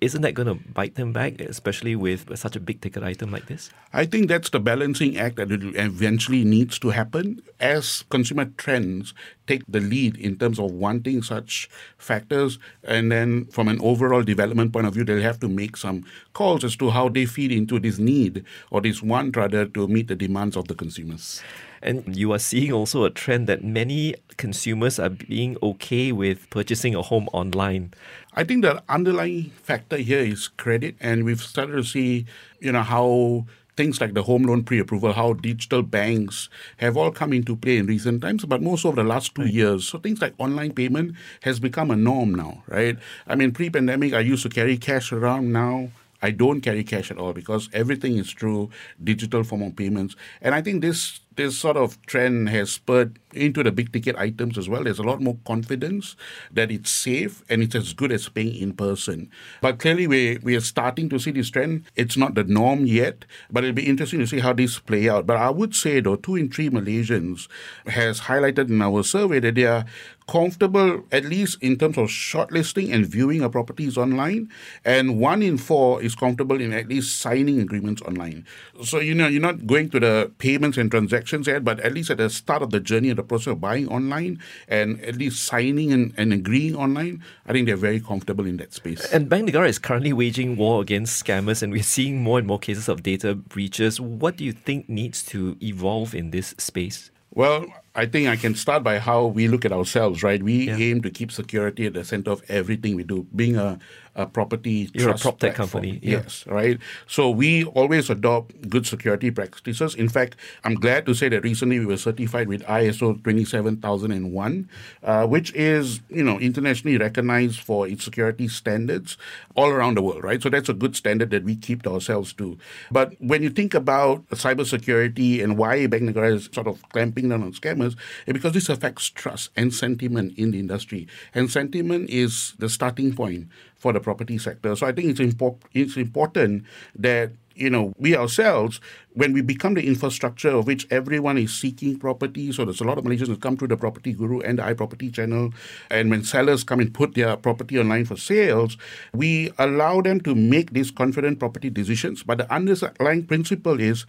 isn't 0.00 0.22
that 0.22 0.34
going 0.34 0.48
to 0.48 0.54
bite 0.54 0.94
them 0.94 1.12
back, 1.12 1.40
especially 1.40 1.96
with 1.96 2.36
such 2.36 2.56
a 2.56 2.60
big 2.60 2.80
ticket 2.80 3.02
item 3.02 3.30
like 3.30 3.46
this? 3.46 3.70
I 3.92 4.06
think 4.06 4.28
that's 4.28 4.50
the 4.50 4.60
balancing 4.60 5.16
act 5.16 5.36
that 5.36 5.50
eventually 5.50 6.44
needs 6.44 6.78
to 6.80 6.90
happen 6.90 7.42
as 7.60 8.04
consumer 8.10 8.46
trends 8.56 9.14
take 9.46 9.62
the 9.68 9.80
lead 9.80 10.16
in 10.16 10.36
terms 10.36 10.58
of 10.58 10.70
wanting 10.70 11.22
such 11.22 11.68
factors. 11.98 12.58
And 12.82 13.12
then 13.12 13.46
from 13.46 13.68
an 13.68 13.80
overall 13.80 14.22
development 14.22 14.72
point 14.72 14.86
of 14.86 14.94
view, 14.94 15.04
they'll 15.04 15.22
have 15.22 15.40
to 15.40 15.48
make 15.48 15.76
some 15.76 16.04
calls 16.32 16.64
as 16.64 16.76
to 16.76 16.90
how 16.90 17.08
they 17.08 17.26
feed 17.26 17.52
into 17.52 17.78
this 17.78 17.98
need 17.98 18.44
or 18.70 18.80
this 18.80 19.02
want 19.02 19.36
rather 19.36 19.66
to 19.66 19.88
meet 19.88 20.08
the 20.08 20.16
demands 20.16 20.56
of 20.56 20.68
the 20.68 20.74
consumers. 20.74 21.42
And 21.82 22.16
you 22.16 22.32
are 22.32 22.38
seeing 22.38 22.72
also 22.72 23.04
a 23.04 23.10
trend 23.10 23.46
that 23.46 23.62
many 23.62 24.14
consumers 24.38 24.98
are 24.98 25.10
being 25.10 25.58
okay 25.62 26.12
with 26.12 26.48
purchasing 26.48 26.94
a 26.94 27.02
home 27.02 27.28
online. 27.34 27.92
I 28.36 28.42
think 28.42 28.62
the 28.62 28.82
underlying 28.88 29.50
factor 29.50 29.96
here 29.96 30.18
is 30.18 30.48
credit, 30.48 30.96
and 31.00 31.24
we've 31.24 31.40
started 31.40 31.76
to 31.76 31.84
see, 31.84 32.26
you 32.58 32.72
know, 32.72 32.82
how 32.82 33.46
things 33.76 34.00
like 34.00 34.14
the 34.14 34.22
home 34.24 34.42
loan 34.42 34.64
pre-approval, 34.64 35.12
how 35.12 35.34
digital 35.34 35.82
banks 35.82 36.48
have 36.78 36.96
all 36.96 37.10
come 37.10 37.32
into 37.32 37.56
play 37.56 37.76
in 37.76 37.86
recent 37.86 38.22
times, 38.22 38.44
but 38.44 38.62
most 38.62 38.84
over 38.84 38.96
the 38.96 39.08
last 39.08 39.34
two 39.34 39.42
right. 39.42 39.52
years. 39.52 39.88
So 39.88 39.98
things 39.98 40.20
like 40.20 40.34
online 40.38 40.72
payment 40.72 41.14
has 41.42 41.60
become 41.60 41.90
a 41.90 41.96
norm 41.96 42.34
now, 42.34 42.62
right? 42.68 42.96
I 43.26 43.34
mean, 43.34 43.52
pre-pandemic, 43.52 44.14
I 44.14 44.20
used 44.20 44.42
to 44.44 44.48
carry 44.48 44.76
cash 44.78 45.12
around. 45.12 45.52
Now 45.52 45.90
I 46.22 46.30
don't 46.30 46.60
carry 46.60 46.84
cash 46.84 47.10
at 47.10 47.18
all 47.18 47.32
because 47.32 47.68
everything 47.72 48.16
is 48.16 48.32
through 48.32 48.70
digital 49.02 49.44
form 49.44 49.62
of 49.62 49.76
payments. 49.76 50.16
And 50.40 50.54
I 50.54 50.62
think 50.62 50.80
this 50.80 51.20
this 51.36 51.58
sort 51.58 51.76
of 51.76 52.00
trend 52.06 52.48
has 52.48 52.70
spurred 52.72 53.18
into 53.32 53.62
the 53.62 53.72
big 53.72 53.92
ticket 53.92 54.16
items 54.16 54.56
as 54.56 54.68
well. 54.68 54.84
There's 54.84 54.98
a 54.98 55.02
lot 55.02 55.20
more 55.20 55.36
confidence 55.46 56.16
that 56.52 56.70
it's 56.70 56.90
safe 56.90 57.42
and 57.48 57.62
it's 57.62 57.74
as 57.74 57.92
good 57.92 58.12
as 58.12 58.28
paying 58.28 58.54
in 58.54 58.72
person. 58.72 59.30
But 59.60 59.78
clearly, 59.78 60.06
we, 60.06 60.38
we 60.42 60.56
are 60.56 60.60
starting 60.60 61.08
to 61.10 61.18
see 61.18 61.32
this 61.32 61.50
trend. 61.50 61.84
It's 61.96 62.16
not 62.16 62.34
the 62.34 62.44
norm 62.44 62.86
yet, 62.86 63.24
but 63.50 63.64
it'll 63.64 63.74
be 63.74 63.88
interesting 63.88 64.20
to 64.20 64.26
see 64.26 64.40
how 64.40 64.52
this 64.52 64.78
play 64.78 65.08
out. 65.08 65.26
But 65.26 65.36
I 65.36 65.50
would 65.50 65.74
say, 65.74 66.00
though, 66.00 66.16
two 66.16 66.36
in 66.36 66.50
three 66.50 66.70
Malaysians 66.70 67.48
has 67.86 68.20
highlighted 68.22 68.68
in 68.68 68.80
our 68.80 69.02
survey 69.02 69.40
that 69.40 69.54
they 69.56 69.64
are 69.64 69.84
comfortable, 70.26 71.04
at 71.12 71.24
least 71.24 71.58
in 71.60 71.76
terms 71.76 71.98
of 71.98 72.08
shortlisting 72.08 72.92
and 72.92 73.06
viewing 73.06 73.42
a 73.42 73.50
properties 73.50 73.96
online, 73.96 74.50
and 74.84 75.18
one 75.20 75.42
in 75.42 75.58
four 75.58 76.02
is 76.02 76.14
comfortable 76.14 76.60
in 76.60 76.72
at 76.72 76.88
least 76.88 77.20
signing 77.20 77.60
agreements 77.60 78.00
online. 78.02 78.46
So 78.82 79.00
you 79.00 79.14
know 79.14 79.26
you're 79.26 79.42
not 79.42 79.66
going 79.66 79.90
to 79.90 80.00
the 80.00 80.32
payments 80.38 80.78
and 80.78 80.90
transactions 80.90 81.46
yet, 81.46 81.64
but 81.64 81.80
at 81.80 81.92
least 81.92 82.10
at 82.10 82.18
the 82.18 82.30
start 82.30 82.62
of 82.62 82.70
the 82.70 82.80
journey 82.80 83.10
of 83.10 83.16
the 83.16 83.22
process 83.22 83.48
of 83.48 83.60
buying 83.60 83.88
online 83.88 84.40
and 84.68 85.00
at 85.02 85.16
least 85.16 85.44
signing 85.44 85.92
and, 85.92 86.14
and 86.16 86.32
agreeing 86.32 86.74
online, 86.74 87.22
I 87.46 87.52
think 87.52 87.66
they're 87.66 87.76
very 87.76 88.00
comfortable 88.00 88.46
in 88.46 88.56
that 88.58 88.72
space. 88.72 89.12
And 89.12 89.28
Bank 89.28 89.48
Negara 89.48 89.68
is 89.68 89.78
currently 89.78 90.12
waging 90.12 90.56
war 90.56 90.80
against 90.80 91.24
scammers, 91.24 91.62
and 91.62 91.72
we're 91.72 91.82
seeing 91.82 92.22
more 92.22 92.38
and 92.38 92.46
more 92.46 92.58
cases 92.58 92.88
of 92.88 93.02
data 93.02 93.34
breaches. 93.34 94.00
What 94.00 94.36
do 94.36 94.44
you 94.44 94.52
think 94.52 94.88
needs 94.88 95.22
to 95.26 95.56
evolve 95.62 96.14
in 96.14 96.30
this 96.30 96.54
space? 96.58 97.10
Well, 97.30 97.66
I 97.94 98.06
think 98.06 98.28
I 98.28 98.36
can 98.36 98.54
start 98.54 98.82
by 98.82 98.98
how 98.98 99.26
we 99.26 99.46
look 99.46 99.64
at 99.64 99.72
ourselves, 99.72 100.22
right? 100.22 100.42
We 100.42 100.66
yeah. 100.66 100.76
aim 100.76 101.02
to 101.02 101.10
keep 101.10 101.30
security 101.30 101.86
at 101.86 101.94
the 101.94 102.04
center 102.04 102.32
of 102.32 102.42
everything 102.48 102.96
we 102.96 103.04
do. 103.04 103.26
Being 103.34 103.56
a 103.56 103.78
a 104.16 104.26
property 104.26 104.90
You're 104.94 105.08
trust 105.08 105.22
a 105.22 105.28
prop 105.28 105.38
tech 105.40 105.54
company. 105.54 105.98
Yeah. 106.02 106.18
Yes, 106.18 106.46
right. 106.46 106.78
So 107.06 107.30
we 107.30 107.64
always 107.64 108.10
adopt 108.10 108.68
good 108.68 108.86
security 108.86 109.30
practices. 109.30 109.94
In 109.94 110.08
fact, 110.08 110.36
I'm 110.62 110.74
glad 110.74 111.06
to 111.06 111.14
say 111.14 111.28
that 111.28 111.42
recently 111.42 111.80
we 111.80 111.86
were 111.86 111.96
certified 111.96 112.48
with 112.48 112.62
ISO 112.64 113.22
27001, 113.22 114.68
uh, 115.02 115.26
which 115.26 115.52
is 115.54 116.00
you 116.08 116.22
know 116.22 116.38
internationally 116.38 116.96
recognized 116.96 117.60
for 117.60 117.88
its 117.88 118.04
security 118.04 118.48
standards 118.48 119.16
all 119.56 119.70
around 119.70 119.96
the 119.96 120.02
world, 120.02 120.22
right? 120.22 120.42
So 120.42 120.48
that's 120.48 120.68
a 120.68 120.74
good 120.74 120.94
standard 120.96 121.30
that 121.30 121.44
we 121.44 121.56
keep 121.56 121.82
to 121.82 121.92
ourselves 121.92 122.32
too. 122.32 122.58
But 122.90 123.14
when 123.18 123.42
you 123.42 123.50
think 123.50 123.74
about 123.74 124.26
cybersecurity 124.30 125.42
and 125.42 125.58
why 125.58 125.86
Bank 125.86 126.04
Negara 126.04 126.34
is 126.34 126.48
sort 126.52 126.66
of 126.66 126.88
clamping 126.90 127.28
down 127.28 127.42
on 127.42 127.52
scammers, 127.52 127.83
because 128.26 128.52
this 128.52 128.68
affects 128.68 129.08
trust 129.10 129.50
and 129.56 129.72
sentiment 129.72 130.36
in 130.38 130.50
the 130.50 130.58
industry, 130.58 131.06
and 131.34 131.50
sentiment 131.50 132.10
is 132.10 132.54
the 132.58 132.68
starting 132.68 133.14
point 133.14 133.48
for 133.76 133.92
the 133.92 134.00
property 134.00 134.38
sector. 134.38 134.74
So 134.76 134.86
I 134.86 134.92
think 134.92 135.08
it's, 135.10 135.20
impor- 135.20 135.60
it's 135.72 135.96
important 135.96 136.64
that 136.96 137.32
you 137.54 137.70
know 137.70 137.92
we 137.98 138.16
ourselves 138.16 138.80
when 139.14 139.32
we 139.32 139.40
become 139.40 139.74
the 139.74 139.86
infrastructure 139.86 140.50
of 140.50 140.66
which 140.66 140.86
everyone 140.90 141.38
is 141.38 141.54
seeking 141.54 141.98
property, 141.98 142.52
so 142.52 142.64
there's 142.64 142.80
a 142.80 142.84
lot 142.84 142.98
of 142.98 143.04
Malaysians 143.04 143.28
who 143.28 143.36
come 143.36 143.56
through 143.56 143.68
the 143.68 143.76
Property 143.76 144.12
Guru 144.12 144.40
and 144.40 144.58
the 144.58 144.62
iProperty 144.62 145.12
channel, 145.12 145.54
and 145.90 146.10
when 146.10 146.24
sellers 146.24 146.64
come 146.64 146.80
and 146.80 146.92
put 146.92 147.14
their 147.14 147.36
property 147.36 147.78
online 147.78 148.04
for 148.04 148.16
sales, 148.16 148.76
we 149.12 149.52
allow 149.58 150.00
them 150.00 150.20
to 150.22 150.34
make 150.34 150.72
these 150.72 150.90
confident 150.90 151.38
property 151.38 151.70
decisions. 151.70 152.22
But 152.22 152.38
the 152.38 152.52
underlying 152.52 153.26
principle 153.26 153.80
is 153.80 154.04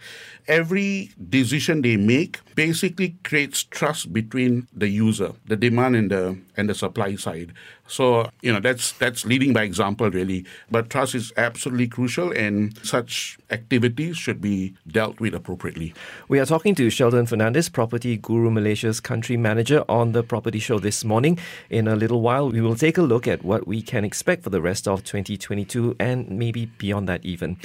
every 0.48 1.10
decision 1.30 1.82
they 1.82 1.96
make 1.96 2.40
basically 2.56 3.16
creates 3.22 3.62
trust 3.62 4.12
between 4.12 4.66
the 4.72 4.88
user, 4.88 5.32
the 5.46 5.56
demand 5.56 5.94
and 5.96 6.10
the 6.10 6.38
and 6.56 6.68
the 6.68 6.74
supply 6.74 7.14
side. 7.14 7.52
So 7.86 8.30
you 8.42 8.52
know 8.52 8.60
that's 8.60 8.92
that's 8.92 9.24
leading 9.24 9.52
by 9.52 9.62
example 9.62 10.10
really. 10.10 10.44
But 10.70 10.90
trust 10.90 11.14
is 11.14 11.32
absolutely 11.36 11.88
crucial, 11.88 12.32
and 12.32 12.76
such 12.84 13.38
activities 13.50 14.16
should 14.16 14.40
be 14.40 14.74
dealt 14.88 15.20
with 15.20 15.34
appropriately. 15.34 15.94
We 16.28 16.38
are 16.40 16.46
talking 16.46 16.74
to 16.76 16.90
Sheldon 16.90 17.26
Fernandez, 17.26 17.68
Property 17.68 18.16
Guru 18.16 18.50
Malaysia's 18.50 19.00
country 19.00 19.36
manager, 19.36 19.84
on 19.88 20.12
the 20.12 20.22
property 20.22 20.58
show 20.58 20.78
this 20.78 21.04
morning. 21.04 21.38
In 21.70 21.86
a 21.88 21.96
little 21.96 22.20
while, 22.20 22.50
we 22.50 22.60
will 22.60 22.76
take 22.76 22.98
a 22.98 23.02
look 23.02 23.28
at 23.28 23.44
what 23.44 23.66
we 23.66 23.82
can 23.82 24.04
expect 24.04 24.42
for 24.42 24.50
the 24.50 24.60
rest 24.60 24.88
of 24.88 25.04
2022 25.04 25.96
and 26.00 26.28
maybe 26.30 26.66
beyond 26.78 27.08
that 27.08 27.24
even. 27.24 27.56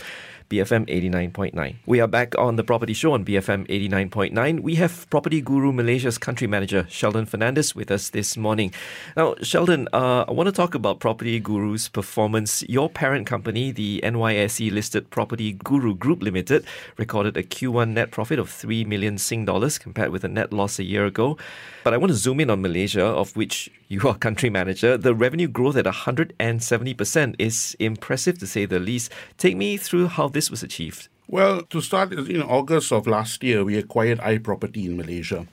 BFM 0.51 0.85
89.9. 0.87 1.75
We 1.85 2.01
are 2.01 2.07
back 2.07 2.37
on 2.37 2.57
the 2.57 2.63
property 2.65 2.91
show 2.91 3.13
on 3.13 3.23
BFM 3.23 3.65
89.9. 3.67 4.59
We 4.59 4.75
have 4.75 5.09
Property 5.09 5.39
Guru 5.39 5.71
Malaysia's 5.71 6.17
country 6.17 6.45
manager, 6.45 6.85
Sheldon 6.89 7.25
Fernandez, 7.25 7.73
with 7.73 7.89
us 7.89 8.09
this 8.09 8.35
morning. 8.35 8.73
Now, 9.15 9.35
Sheldon, 9.41 9.87
uh, 9.93 10.25
I 10.27 10.31
want 10.33 10.47
to 10.47 10.51
talk 10.51 10.75
about 10.75 10.99
Property 10.99 11.39
Guru's 11.39 11.87
performance. 11.87 12.63
Your 12.63 12.89
parent 12.89 13.25
company, 13.27 13.71
the 13.71 14.01
NYSE 14.03 14.73
listed 14.73 15.09
Property 15.09 15.53
Guru 15.53 15.95
Group 15.95 16.21
Limited, 16.21 16.65
recorded 16.97 17.37
a 17.37 17.43
Q1 17.43 17.93
net 17.93 18.11
profit 18.11 18.37
of 18.37 18.49
3 18.49 18.83
million 18.83 19.17
Sing 19.17 19.45
dollars 19.45 19.77
compared 19.77 20.11
with 20.11 20.25
a 20.25 20.27
net 20.27 20.51
loss 20.51 20.79
a 20.79 20.83
year 20.83 21.05
ago. 21.05 21.37
But 21.85 21.93
I 21.93 21.97
want 21.97 22.11
to 22.11 22.17
zoom 22.17 22.41
in 22.41 22.49
on 22.49 22.61
Malaysia, 22.61 23.05
of 23.05 23.37
which 23.37 23.71
you 23.87 24.01
are 24.07 24.15
country 24.15 24.49
manager. 24.49 24.97
The 24.97 25.13
revenue 25.13 25.47
growth 25.47 25.75
at 25.75 25.85
170% 25.85 27.35
is 27.39 27.75
impressive 27.79 28.37
to 28.39 28.47
say 28.47 28.65
the 28.65 28.79
least. 28.79 29.11
Take 29.37 29.57
me 29.57 29.77
through 29.77 30.07
how 30.07 30.27
this 30.29 30.40
was 30.49 30.63
achieved. 30.63 31.09
Well, 31.27 31.61
to 31.63 31.79
start, 31.79 32.11
in 32.11 32.41
August 32.41 32.91
of 32.91 33.07
last 33.07 33.41
year, 33.41 33.63
we 33.63 33.77
acquired 33.77 34.19
iProperty 34.19 34.85
in 34.85 34.97
Malaysia. 34.97 35.47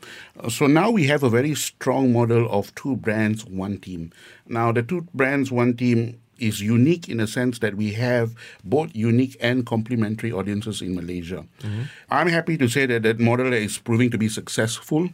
So 0.48 0.66
now 0.66 0.90
we 0.90 1.06
have 1.06 1.22
a 1.22 1.30
very 1.30 1.54
strong 1.54 2.12
model 2.12 2.50
of 2.50 2.74
two 2.74 2.96
brands, 2.96 3.44
one 3.44 3.78
team. 3.78 4.10
Now, 4.48 4.72
the 4.72 4.82
two 4.82 5.06
brands, 5.14 5.52
one 5.52 5.76
team 5.76 6.20
is 6.38 6.60
unique 6.60 7.08
in 7.08 7.20
a 7.20 7.26
sense 7.26 7.58
that 7.58 7.76
we 7.76 7.92
have 7.92 8.34
both 8.64 8.90
unique 8.94 9.36
and 9.40 9.66
complementary 9.66 10.32
audiences 10.32 10.80
in 10.80 10.94
Malaysia. 10.94 11.44
Mm-hmm. 11.60 11.82
I'm 12.10 12.28
happy 12.28 12.56
to 12.58 12.68
say 12.68 12.86
that 12.86 13.02
that 13.02 13.20
model 13.20 13.52
is 13.52 13.78
proving 13.78 14.10
to 14.10 14.18
be 14.18 14.28
successful. 14.28 15.10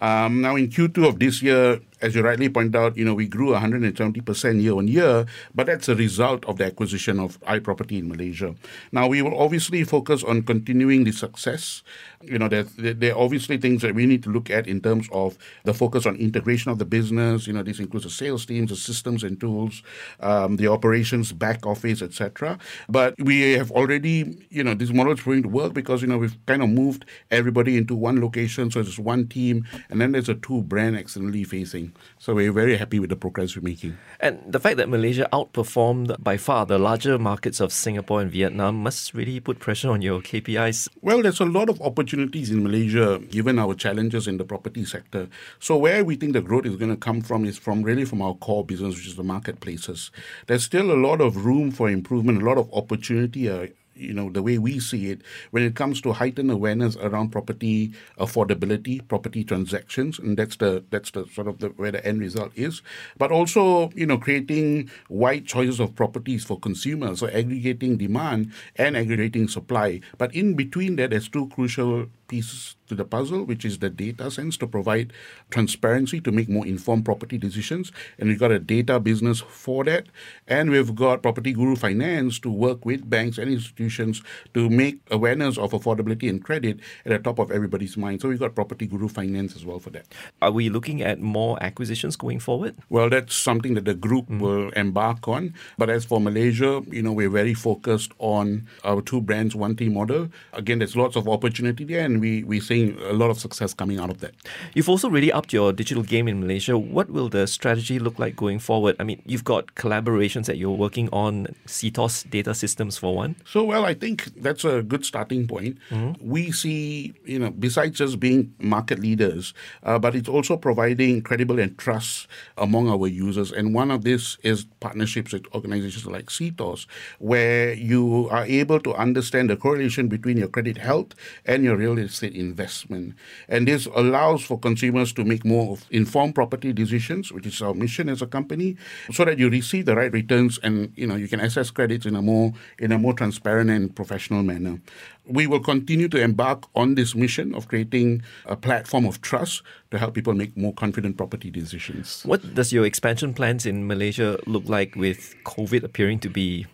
Um, 0.00 0.40
now, 0.40 0.56
in 0.56 0.68
Q2 0.68 1.08
of 1.08 1.18
this 1.18 1.42
year, 1.42 1.80
as 2.02 2.14
you 2.14 2.22
rightly 2.22 2.48
point 2.48 2.74
out, 2.76 2.96
you 2.96 3.04
know, 3.04 3.14
we 3.14 3.26
grew 3.26 3.52
170% 3.52 4.62
year 4.62 4.74
on 4.74 4.86
year, 4.86 5.24
but 5.54 5.66
that's 5.66 5.88
a 5.88 5.94
result 5.94 6.44
of 6.44 6.58
the 6.58 6.64
acquisition 6.64 7.18
of 7.18 7.40
iProperty 7.42 7.98
in 7.98 8.08
Malaysia. 8.08 8.54
Now, 8.92 9.08
we 9.08 9.22
will 9.22 9.38
obviously 9.38 9.82
focus 9.84 10.22
on 10.22 10.42
continuing 10.42 11.04
the 11.04 11.12
success. 11.12 11.82
You 12.22 12.38
know, 12.38 12.48
there, 12.48 12.64
there 12.64 13.14
are 13.14 13.18
obviously 13.18 13.56
things 13.56 13.82
that 13.82 13.94
we 13.94 14.04
need 14.04 14.22
to 14.24 14.30
look 14.30 14.50
at 14.50 14.66
in 14.66 14.80
terms 14.80 15.08
of 15.12 15.38
the 15.64 15.72
focus 15.72 16.04
on 16.04 16.16
integration 16.16 16.70
of 16.70 16.78
the 16.78 16.84
business. 16.84 17.46
You 17.46 17.54
know, 17.54 17.62
this 17.62 17.78
includes 17.78 18.04
the 18.04 18.10
sales 18.10 18.44
teams, 18.44 18.70
the 18.70 18.76
systems 18.76 19.24
and 19.24 19.40
tools, 19.40 19.82
um, 20.20 20.56
the 20.56 20.68
operations, 20.68 21.32
back 21.32 21.64
office, 21.64 22.02
etc. 22.02 22.58
But 22.88 23.14
we 23.18 23.52
have 23.52 23.70
already, 23.70 24.46
you 24.50 24.64
know, 24.64 24.74
this 24.74 24.90
model 24.90 25.14
is 25.14 25.20
proving 25.20 25.44
to 25.44 25.48
work 25.48 25.72
because, 25.72 26.02
you 26.02 26.08
know, 26.08 26.18
we've 26.18 26.36
kind 26.46 26.62
of 26.62 26.68
moved 26.68 27.06
everybody 27.30 27.76
into 27.76 27.94
one 27.94 28.20
location. 28.20 28.70
So 28.70 28.82
there's 28.82 28.98
one 28.98 29.28
team, 29.28 29.66
and 29.88 30.00
then 30.00 30.12
there's 30.12 30.28
a 30.28 30.34
two 30.34 30.62
brand 30.62 30.96
externally 30.96 31.44
facing. 31.44 31.85
So 32.18 32.34
we're 32.34 32.52
very 32.52 32.76
happy 32.76 32.98
with 32.98 33.10
the 33.10 33.16
progress 33.16 33.56
we're 33.56 33.62
making. 33.62 33.98
And 34.20 34.40
the 34.46 34.60
fact 34.60 34.76
that 34.78 34.88
Malaysia 34.88 35.28
outperformed 35.32 36.22
by 36.22 36.36
far 36.36 36.66
the 36.66 36.78
larger 36.78 37.18
markets 37.18 37.60
of 37.60 37.72
Singapore 37.72 38.20
and 38.20 38.30
Vietnam 38.30 38.82
must 38.82 39.14
really 39.14 39.40
put 39.40 39.58
pressure 39.58 39.90
on 39.90 40.02
your 40.02 40.20
KPIs. 40.20 40.88
Well, 41.02 41.22
there's 41.22 41.40
a 41.40 41.44
lot 41.44 41.68
of 41.68 41.80
opportunities 41.82 42.50
in 42.50 42.62
Malaysia 42.62 43.18
given 43.18 43.58
our 43.58 43.74
challenges 43.74 44.26
in 44.26 44.36
the 44.36 44.44
property 44.44 44.84
sector. 44.84 45.28
So 45.58 45.76
where 45.76 46.04
we 46.04 46.16
think 46.16 46.32
the 46.32 46.40
growth 46.40 46.66
is 46.66 46.76
going 46.76 46.90
to 46.90 46.96
come 46.96 47.20
from 47.20 47.44
is 47.44 47.58
from 47.58 47.82
really 47.82 48.04
from 48.04 48.22
our 48.22 48.34
core 48.34 48.64
business, 48.64 48.96
which 48.96 49.06
is 49.06 49.16
the 49.16 49.22
marketplaces. 49.22 50.10
There's 50.46 50.64
still 50.64 50.90
a 50.90 50.98
lot 50.98 51.20
of 51.20 51.44
room 51.44 51.70
for 51.70 51.90
improvement, 51.90 52.42
a 52.42 52.44
lot 52.44 52.58
of 52.58 52.72
opportunity. 52.72 53.48
Uh, 53.48 53.68
you 53.96 54.12
know 54.12 54.30
the 54.30 54.42
way 54.42 54.58
we 54.58 54.78
see 54.78 55.10
it 55.10 55.22
when 55.50 55.62
it 55.62 55.74
comes 55.74 56.00
to 56.00 56.12
heightened 56.12 56.50
awareness 56.50 56.96
around 56.96 57.30
property 57.30 57.92
affordability 58.18 59.06
property 59.08 59.44
transactions 59.44 60.18
and 60.18 60.36
that's 60.36 60.56
the 60.56 60.84
that's 60.90 61.10
the 61.12 61.26
sort 61.26 61.48
of 61.48 61.58
the 61.58 61.68
where 61.70 61.92
the 61.92 62.04
end 62.06 62.20
result 62.20 62.52
is. 62.54 62.82
But 63.18 63.32
also 63.32 63.90
you 63.94 64.06
know 64.06 64.18
creating 64.18 64.90
wide 65.08 65.46
choices 65.46 65.80
of 65.80 65.94
properties 65.94 66.44
for 66.44 66.58
consumers 66.58 67.20
so 67.20 67.28
aggregating 67.28 67.96
demand 67.96 68.52
and 68.76 68.96
aggregating 68.96 69.48
supply. 69.48 70.00
But 70.18 70.34
in 70.34 70.54
between 70.54 70.96
that 70.96 71.10
there's 71.10 71.28
two 71.28 71.48
crucial 71.48 72.06
pieces 72.28 72.76
to 72.88 72.94
the 72.94 73.04
puzzle, 73.04 73.44
which 73.44 73.64
is 73.64 73.78
the 73.78 73.90
data 73.90 74.30
sense 74.30 74.56
to 74.56 74.66
provide 74.66 75.12
transparency 75.50 76.20
to 76.20 76.32
make 76.32 76.48
more 76.48 76.66
informed 76.66 77.04
property 77.04 77.38
decisions. 77.38 77.92
And 78.18 78.28
we've 78.28 78.38
got 78.38 78.52
a 78.52 78.58
data 78.58 79.00
business 79.00 79.40
for 79.40 79.84
that. 79.84 80.06
And 80.46 80.70
we've 80.70 80.94
got 80.94 81.22
Property 81.22 81.52
Guru 81.52 81.76
Finance 81.76 82.38
to 82.40 82.50
work 82.50 82.84
with 82.84 83.08
banks 83.08 83.38
and 83.38 83.50
institutions 83.50 84.22
to 84.54 84.68
make 84.68 85.00
awareness 85.10 85.58
of 85.58 85.72
affordability 85.72 86.28
and 86.28 86.42
credit 86.42 86.80
at 87.04 87.10
the 87.12 87.18
top 87.18 87.38
of 87.38 87.50
everybody's 87.50 87.96
mind. 87.96 88.20
So 88.20 88.28
we've 88.28 88.38
got 88.38 88.54
Property 88.54 88.86
Guru 88.86 89.08
Finance 89.08 89.56
as 89.56 89.64
well 89.64 89.78
for 89.78 89.90
that. 89.90 90.06
Are 90.40 90.50
we 90.50 90.68
looking 90.68 91.02
at 91.02 91.20
more 91.20 91.62
acquisitions 91.62 92.16
going 92.16 92.38
forward? 92.38 92.76
Well, 92.88 93.10
that's 93.10 93.34
something 93.34 93.74
that 93.74 93.84
the 93.84 93.94
group 93.94 94.28
mm. 94.28 94.40
will 94.40 94.70
embark 94.70 95.26
on. 95.28 95.54
But 95.78 95.90
as 95.90 96.04
for 96.04 96.20
Malaysia, 96.20 96.82
you 96.90 97.02
know, 97.02 97.12
we're 97.12 97.30
very 97.30 97.54
focused 97.54 98.12
on 98.18 98.66
our 98.84 99.02
two 99.02 99.20
brands, 99.20 99.54
one 99.54 99.76
team 99.76 99.94
model. 99.94 100.28
Again, 100.52 100.78
there's 100.78 100.96
lots 100.96 101.16
of 101.16 101.28
opportunity 101.28 101.84
there. 101.84 102.04
And 102.04 102.15
and 102.16 102.22
we, 102.22 102.44
we're 102.44 102.60
seeing 102.60 102.98
a 103.02 103.12
lot 103.12 103.30
of 103.30 103.38
success 103.38 103.74
coming 103.74 104.00
out 104.00 104.10
of 104.10 104.20
that. 104.20 104.34
You've 104.74 104.88
also 104.88 105.08
really 105.10 105.30
upped 105.30 105.52
your 105.52 105.72
digital 105.72 106.02
game 106.02 106.28
in 106.28 106.40
Malaysia. 106.40 106.78
What 106.78 107.10
will 107.10 107.28
the 107.28 107.46
strategy 107.46 107.98
look 107.98 108.18
like 108.18 108.34
going 108.36 108.58
forward? 108.58 108.96
I 108.98 109.04
mean, 109.04 109.22
you've 109.26 109.44
got 109.44 109.74
collaborations 109.74 110.46
that 110.46 110.56
you're 110.56 110.70
working 110.70 111.08
on, 111.12 111.48
CTOS 111.66 112.28
data 112.30 112.54
systems 112.54 112.96
for 112.96 113.14
one. 113.14 113.36
So, 113.44 113.64
well, 113.64 113.84
I 113.84 113.94
think 113.94 114.24
that's 114.40 114.64
a 114.64 114.82
good 114.82 115.04
starting 115.04 115.46
point. 115.46 115.78
Mm-hmm. 115.90 116.28
We 116.28 116.52
see, 116.52 117.14
you 117.24 117.38
know, 117.38 117.50
besides 117.50 117.98
just 117.98 118.18
being 118.18 118.54
market 118.58 118.98
leaders, 118.98 119.52
uh, 119.82 119.98
but 119.98 120.14
it's 120.14 120.28
also 120.28 120.56
providing 120.56 121.20
credible 121.22 121.58
and 121.58 121.76
trust 121.76 122.28
among 122.56 122.88
our 122.88 123.06
users. 123.06 123.52
And 123.52 123.74
one 123.74 123.90
of 123.90 124.04
this 124.04 124.38
is 124.42 124.64
partnerships 124.80 125.32
with 125.32 125.44
organizations 125.54 126.06
like 126.06 126.26
CTOS, 126.26 126.86
where 127.18 127.74
you 127.74 128.28
are 128.30 128.46
able 128.46 128.80
to 128.80 128.94
understand 128.94 129.50
the 129.50 129.56
correlation 129.56 130.08
between 130.08 130.38
your 130.38 130.48
credit 130.48 130.78
health 130.78 131.14
and 131.44 131.62
your 131.62 131.76
real 131.76 131.98
estate 132.06 132.34
investment. 132.34 133.14
And 133.48 133.68
this 133.68 133.86
allows 133.86 134.42
for 134.42 134.58
consumers 134.58 135.12
to 135.14 135.24
make 135.24 135.44
more 135.44 135.78
informed 135.90 136.34
property 136.34 136.72
decisions, 136.72 137.32
which 137.32 137.46
is 137.46 137.60
our 137.60 137.74
mission 137.74 138.08
as 138.08 138.22
a 138.22 138.26
company, 138.26 138.76
so 139.12 139.24
that 139.24 139.38
you 139.38 139.50
receive 139.50 139.86
the 139.86 139.96
right 139.96 140.12
returns 140.12 140.58
and 140.62 140.92
you 140.96 141.06
know 141.06 141.16
you 141.16 141.28
can 141.28 141.40
access 141.40 141.70
credits 141.70 142.06
in 142.06 142.16
a 142.16 142.22
more 142.22 142.52
in 142.78 142.92
a 142.92 142.98
more 142.98 143.12
transparent 143.12 143.70
and 143.70 143.94
professional 143.94 144.42
manner 144.42 144.80
we 145.26 145.46
will 145.46 145.60
continue 145.60 146.08
to 146.08 146.20
embark 146.20 146.64
on 146.74 146.94
this 146.94 147.14
mission 147.14 147.54
of 147.54 147.68
creating 147.68 148.22
a 148.46 148.56
platform 148.56 149.04
of 149.04 149.20
trust 149.20 149.62
to 149.90 149.98
help 149.98 150.14
people 150.14 150.34
make 150.34 150.56
more 150.56 150.72
confident 150.74 151.16
property 151.16 151.50
decisions. 151.50 152.22
What 152.24 152.54
does 152.54 152.72
your 152.72 152.86
expansion 152.86 153.34
plans 153.34 153.66
in 153.66 153.86
Malaysia 153.86 154.38
look 154.46 154.68
like 154.68 154.94
with 154.96 155.34
COVID 155.44 155.82
appearing 155.82 156.20
to 156.20 156.28
be 156.28 156.66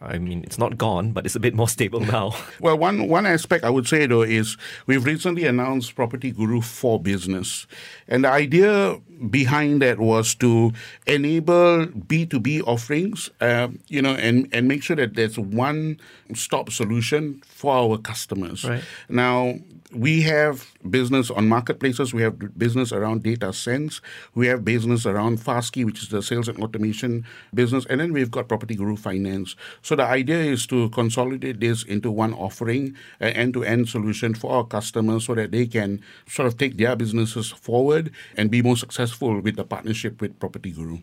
I 0.00 0.18
mean, 0.18 0.42
it's 0.44 0.58
not 0.58 0.76
gone, 0.76 1.12
but 1.12 1.24
it's 1.24 1.36
a 1.36 1.40
bit 1.40 1.54
more 1.54 1.68
stable 1.68 2.00
now. 2.00 2.34
well, 2.60 2.76
one 2.76 3.08
one 3.08 3.26
aspect 3.26 3.64
I 3.64 3.70
would 3.70 3.86
say 3.86 4.06
though 4.06 4.22
is 4.22 4.56
we've 4.86 5.04
recently 5.04 5.46
announced 5.46 5.94
Property 5.94 6.30
Guru 6.30 6.60
for 6.60 7.00
Business, 7.00 7.66
and 8.06 8.24
the 8.24 8.28
idea 8.28 9.00
behind 9.30 9.82
that 9.82 9.98
was 9.98 10.34
to 10.36 10.72
enable 11.06 11.86
B 11.86 12.26
two 12.26 12.40
B 12.40 12.60
offerings, 12.62 13.30
uh, 13.40 13.68
you 13.88 14.02
know, 14.02 14.14
and 14.14 14.48
and 14.52 14.68
make 14.68 14.82
sure 14.82 14.96
that 14.96 15.14
there's 15.14 15.38
one 15.38 16.00
stop 16.34 16.70
solution 16.70 17.42
for 17.46 17.74
our 17.74 17.97
customers. 17.98 18.64
Right. 18.64 18.82
Now, 19.08 19.54
we 19.92 20.22
have 20.22 20.70
business 20.90 21.30
on 21.30 21.48
marketplaces. 21.48 22.12
We 22.12 22.22
have 22.22 22.58
business 22.58 22.92
around 22.92 23.22
data 23.22 23.52
sense. 23.52 24.02
We 24.34 24.46
have 24.48 24.64
business 24.64 25.06
around 25.06 25.40
FastKey, 25.40 25.84
which 25.84 26.02
is 26.02 26.10
the 26.10 26.22
sales 26.22 26.48
and 26.48 26.62
automation 26.62 27.24
business. 27.54 27.86
And 27.86 28.00
then 28.00 28.12
we've 28.12 28.30
got 28.30 28.48
Property 28.48 28.74
Guru 28.74 28.96
Finance. 28.96 29.56
So 29.80 29.96
the 29.96 30.04
idea 30.04 30.40
is 30.40 30.66
to 30.66 30.90
consolidate 30.90 31.60
this 31.60 31.84
into 31.84 32.10
one 32.10 32.34
offering, 32.34 32.96
an 33.20 33.32
end-to-end 33.32 33.88
solution 33.88 34.34
for 34.34 34.52
our 34.52 34.64
customers 34.64 35.24
so 35.24 35.34
that 35.34 35.52
they 35.52 35.66
can 35.66 36.02
sort 36.26 36.46
of 36.48 36.58
take 36.58 36.76
their 36.76 36.94
businesses 36.94 37.50
forward 37.50 38.10
and 38.36 38.50
be 38.50 38.60
more 38.60 38.76
successful 38.76 39.40
with 39.40 39.56
the 39.56 39.64
partnership 39.64 40.20
with 40.20 40.38
Property 40.38 40.70
Guru. 40.70 40.98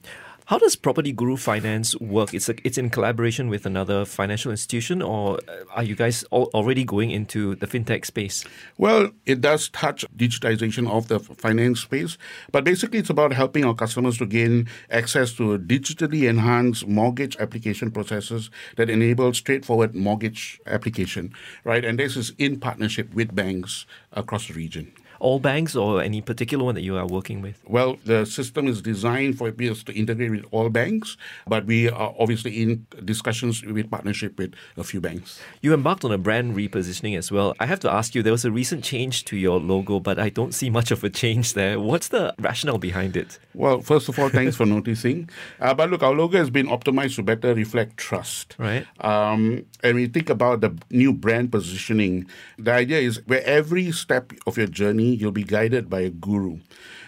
How 0.48 0.60
does 0.60 0.76
Property 0.76 1.12
Guru 1.12 1.38
Finance 1.38 2.00
work? 2.00 2.32
It's 2.32 2.50
a, 2.50 2.56
it's 2.64 2.78
in 2.78 2.92
collaboration 2.92 3.50
with 3.50 3.66
another 3.66 4.06
financial 4.06 4.52
institution, 4.52 5.02
or 5.02 5.40
uh, 5.48 5.64
are 5.72 5.82
you 5.82 5.96
guys 5.96 6.24
already 6.26 6.84
going 6.84 7.10
into 7.10 7.56
the 7.56 7.66
fintech 7.66 8.06
space? 8.06 8.46
Well, 8.78 9.10
it 9.26 9.42
does 9.42 9.70
touch 9.70 10.06
digitization 10.16 10.88
of 10.88 11.08
the 11.08 11.20
finance 11.20 11.80
space, 11.80 12.20
but 12.52 12.64
basically 12.64 13.00
it's 13.00 13.10
about 13.10 13.34
helping 13.34 13.66
our 13.66 13.74
customers 13.74 14.20
to 14.20 14.28
gain 14.28 14.68
access 14.92 15.34
to 15.34 15.58
digitally 15.58 16.30
enhanced 16.30 16.86
mortgage 16.86 17.36
application 17.38 17.90
processes 17.90 18.52
that 18.76 18.88
enable 18.88 19.34
straightforward 19.34 19.96
mortgage 19.96 20.62
application, 20.68 21.34
right? 21.64 21.84
And 21.84 21.98
this 21.98 22.16
is 22.16 22.34
in 22.38 22.60
partnership 22.60 23.16
with 23.16 23.34
banks 23.34 23.88
across 24.12 24.48
the 24.48 24.54
region 24.54 24.94
all 25.20 25.40
banks 25.40 25.76
or 25.76 26.02
any 26.02 26.22
particular 26.22 26.64
one 26.64 26.76
that 26.76 26.84
you 26.84 26.98
are 26.98 27.08
working 27.08 27.42
with? 27.42 27.62
Well, 27.68 27.98
the 28.06 28.26
system 28.26 28.68
is 28.68 28.82
designed 28.82 29.38
for 29.38 29.50
us 29.50 29.84
to 29.84 29.94
integrate 29.94 30.32
with 30.32 30.46
all 30.52 30.70
banks, 30.70 31.18
but 31.48 31.66
we 31.66 31.90
are 31.90 32.14
obviously 32.20 32.62
in 32.62 32.86
discussions 33.04 33.64
with 33.64 33.90
partnership 33.90 34.38
with 34.38 34.54
a 34.78 34.84
few 34.84 35.02
banks. 35.02 35.40
You 35.62 35.74
embarked 35.74 36.06
on 36.06 36.12
a 36.12 36.18
brand 36.18 36.56
repositioning 36.56 37.18
as 37.18 37.32
well. 37.32 37.56
I 37.60 37.66
have 37.66 37.80
to 37.82 37.92
ask 37.92 38.16
you, 38.16 38.24
there 38.24 38.32
was 38.32 38.46
a 38.46 38.52
recent 38.52 38.84
change 38.84 39.26
to 39.26 39.38
your 39.38 39.60
logo, 39.60 40.00
but 40.00 40.20
I 40.20 40.30
don't 40.30 40.54
see 40.54 40.70
much 40.70 40.92
of 40.92 41.04
a 41.04 41.10
change 41.10 41.54
there. 41.54 41.80
What's 41.80 42.10
the 42.10 42.34
rationale 42.40 42.78
behind 42.78 43.16
it? 43.16 43.40
Well, 43.54 43.82
first 43.82 44.10
of 44.10 44.20
all, 44.20 44.30
thanks 44.30 44.56
for 44.56 44.66
noticing. 44.78 45.30
Uh, 45.60 45.74
but 45.74 45.90
look, 45.90 46.04
our 46.04 46.14
logo 46.14 46.38
has 46.38 46.50
been 46.50 46.68
optimized 46.68 47.16
to 47.16 47.24
better 47.24 47.54
reflect 47.54 47.98
trust. 47.98 48.56
Right. 48.58 48.86
Um, 49.00 49.66
and 49.84 49.96
we 49.96 50.08
think 50.08 50.30
about 50.30 50.62
the 50.62 50.76
new 50.90 51.14
brand 51.14 51.52
positioning. 51.52 52.28
The 52.58 52.74
idea 52.74 53.00
is 53.00 53.22
where 53.26 53.44
every 53.46 53.92
step 53.92 54.32
of 54.48 54.58
your 54.58 54.68
journey 54.68 55.15
you'll 55.20 55.32
be 55.32 55.44
guided 55.44 55.90
by 55.90 56.02
a 56.02 56.10
guru 56.10 56.60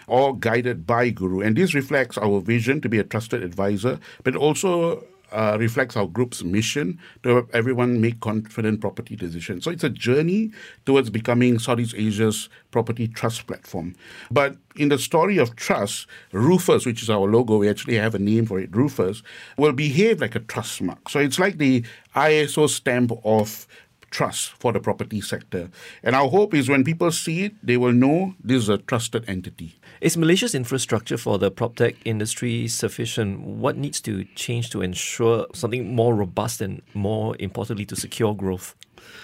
or 0.06 0.36
guided 0.36 0.86
by 0.86 1.10
guru. 1.10 1.40
And 1.40 1.56
this 1.56 1.74
reflects 1.74 2.18
our 2.18 2.40
vision 2.40 2.80
to 2.80 2.88
be 2.88 2.98
a 2.98 3.04
trusted 3.04 3.42
advisor, 3.42 4.00
but 4.24 4.34
also 4.34 5.04
uh, 5.32 5.56
reflects 5.60 5.96
our 5.96 6.06
group's 6.06 6.42
mission 6.42 6.98
to 7.22 7.28
help 7.28 7.50
everyone 7.52 8.00
make 8.00 8.20
confident 8.20 8.80
property 8.80 9.16
decisions. 9.16 9.64
So 9.64 9.70
it's 9.70 9.84
a 9.84 9.90
journey 9.90 10.52
towards 10.86 11.10
becoming 11.10 11.58
Southeast 11.58 11.94
Asia's 11.94 12.48
property 12.70 13.08
trust 13.08 13.46
platform. 13.46 13.94
But 14.30 14.56
in 14.76 14.88
the 14.88 14.98
story 14.98 15.38
of 15.38 15.56
trust, 15.56 16.06
Rufus, 16.32 16.86
which 16.86 17.02
is 17.02 17.10
our 17.10 17.28
logo, 17.28 17.58
we 17.58 17.68
actually 17.68 17.96
have 17.96 18.14
a 18.14 18.18
name 18.18 18.46
for 18.46 18.58
it, 18.58 18.74
Rufus, 18.74 19.22
will 19.56 19.72
behave 19.72 20.20
like 20.20 20.34
a 20.34 20.40
trust 20.40 20.80
mark. 20.80 21.08
So 21.08 21.18
it's 21.18 21.38
like 21.38 21.58
the 21.58 21.84
ISO 22.14 22.68
stamp 22.68 23.12
of 23.24 23.66
trust 24.10 24.50
for 24.52 24.72
the 24.72 24.80
property 24.80 25.20
sector. 25.20 25.70
And 26.02 26.14
our 26.14 26.28
hope 26.28 26.54
is 26.54 26.68
when 26.68 26.84
people 26.84 27.10
see 27.10 27.44
it, 27.44 27.54
they 27.62 27.76
will 27.76 27.92
know 27.92 28.34
this 28.42 28.64
is 28.64 28.68
a 28.68 28.78
trusted 28.78 29.24
entity. 29.28 29.76
Is 30.00 30.16
Malaysia's 30.16 30.54
infrastructure 30.54 31.16
for 31.16 31.38
the 31.38 31.50
prop 31.50 31.76
tech 31.76 31.94
industry 32.04 32.68
sufficient? 32.68 33.40
What 33.40 33.76
needs 33.76 34.00
to 34.02 34.24
change 34.34 34.70
to 34.70 34.82
ensure 34.82 35.46
something 35.54 35.94
more 35.94 36.14
robust 36.14 36.60
and 36.60 36.82
more 36.94 37.36
importantly 37.38 37.84
to 37.86 37.96
secure 37.96 38.34
growth? 38.34 38.74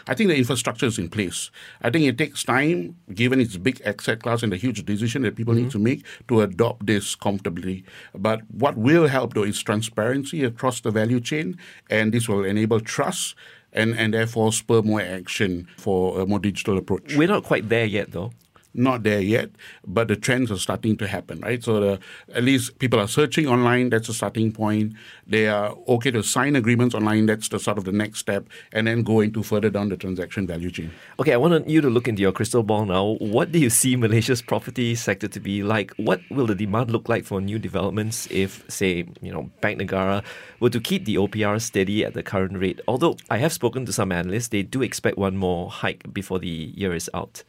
I 0.06 0.14
think 0.14 0.28
the 0.28 0.36
infrastructure 0.36 0.86
is 0.86 0.98
in 0.98 1.08
place. 1.08 1.50
I 1.82 1.90
think 1.90 2.04
it 2.04 2.18
takes 2.18 2.44
time, 2.44 2.96
given 3.12 3.40
its 3.40 3.56
big 3.56 3.80
asset 3.84 4.22
class 4.22 4.42
and 4.42 4.52
the 4.52 4.56
huge 4.56 4.84
decision 4.84 5.22
that 5.22 5.36
people 5.36 5.54
mm-hmm. 5.54 5.64
need 5.64 5.72
to 5.72 5.78
make, 5.78 6.04
to 6.28 6.42
adopt 6.42 6.86
this 6.86 7.14
comfortably. 7.14 7.84
But 8.14 8.42
what 8.50 8.76
will 8.76 9.08
help, 9.08 9.34
though, 9.34 9.42
is 9.42 9.62
transparency 9.62 10.44
across 10.44 10.80
the 10.80 10.90
value 10.90 11.20
chain, 11.20 11.58
and 11.90 12.12
this 12.12 12.28
will 12.28 12.44
enable 12.44 12.80
trust 12.80 13.34
and, 13.74 13.96
and 13.98 14.14
therefore 14.14 14.52
spur 14.52 14.82
more 14.82 15.00
action 15.00 15.68
for 15.76 16.20
a 16.20 16.26
more 16.26 16.38
digital 16.38 16.78
approach. 16.78 17.16
We're 17.16 17.28
not 17.28 17.44
quite 17.44 17.68
there 17.68 17.84
yet, 17.84 18.12
though 18.12 18.32
not 18.74 19.04
there 19.04 19.20
yet, 19.20 19.50
but 19.86 20.08
the 20.08 20.16
trends 20.16 20.50
are 20.50 20.58
starting 20.58 20.96
to 20.96 21.06
happen, 21.06 21.40
right? 21.40 21.62
So 21.62 21.80
the, 21.80 22.00
at 22.34 22.42
least 22.42 22.78
people 22.78 22.98
are 22.98 23.08
searching 23.08 23.46
online. 23.46 23.90
That's 23.90 24.08
a 24.08 24.14
starting 24.14 24.52
point. 24.52 24.94
They 25.26 25.48
are 25.48 25.74
okay 25.88 26.10
to 26.10 26.22
sign 26.22 26.56
agreements 26.56 26.94
online. 26.94 27.26
That's 27.26 27.48
the 27.48 27.58
sort 27.58 27.78
of 27.78 27.84
the 27.84 27.92
next 27.92 28.18
step, 28.18 28.46
and 28.72 28.86
then 28.86 29.02
go 29.02 29.20
into 29.20 29.42
further 29.42 29.70
down 29.70 29.88
the 29.88 29.96
transaction 29.96 30.46
value 30.46 30.70
chain. 30.70 30.90
Okay, 31.20 31.32
I 31.32 31.36
want 31.36 31.68
you 31.68 31.80
to 31.80 31.88
look 31.88 32.08
into 32.08 32.22
your 32.22 32.32
crystal 32.32 32.62
ball 32.62 32.84
now. 32.84 33.16
What 33.20 33.52
do 33.52 33.58
you 33.58 33.70
see 33.70 33.96
Malaysia's 33.96 34.42
property 34.42 34.94
sector 34.94 35.28
to 35.28 35.40
be 35.40 35.62
like? 35.62 35.92
What 35.96 36.20
will 36.30 36.46
the 36.46 36.54
demand 36.54 36.90
look 36.90 37.08
like 37.08 37.24
for 37.24 37.40
new 37.40 37.58
developments 37.58 38.26
if, 38.30 38.64
say, 38.68 39.06
you 39.22 39.32
know, 39.32 39.50
Bank 39.60 39.80
Negara 39.80 40.24
were 40.60 40.70
to 40.70 40.80
keep 40.80 41.04
the 41.04 41.16
OPR 41.16 41.60
steady 41.60 42.04
at 42.04 42.14
the 42.14 42.22
current 42.22 42.58
rate? 42.58 42.80
Although 42.88 43.16
I 43.30 43.38
have 43.38 43.52
spoken 43.52 43.86
to 43.86 43.92
some 43.92 44.10
analysts, 44.10 44.48
they 44.48 44.62
do 44.62 44.82
expect 44.82 45.16
one 45.16 45.36
more 45.36 45.70
hike 45.70 46.12
before 46.12 46.38
the 46.38 46.72
year 46.74 46.94
is 46.94 47.08
out. 47.14 47.44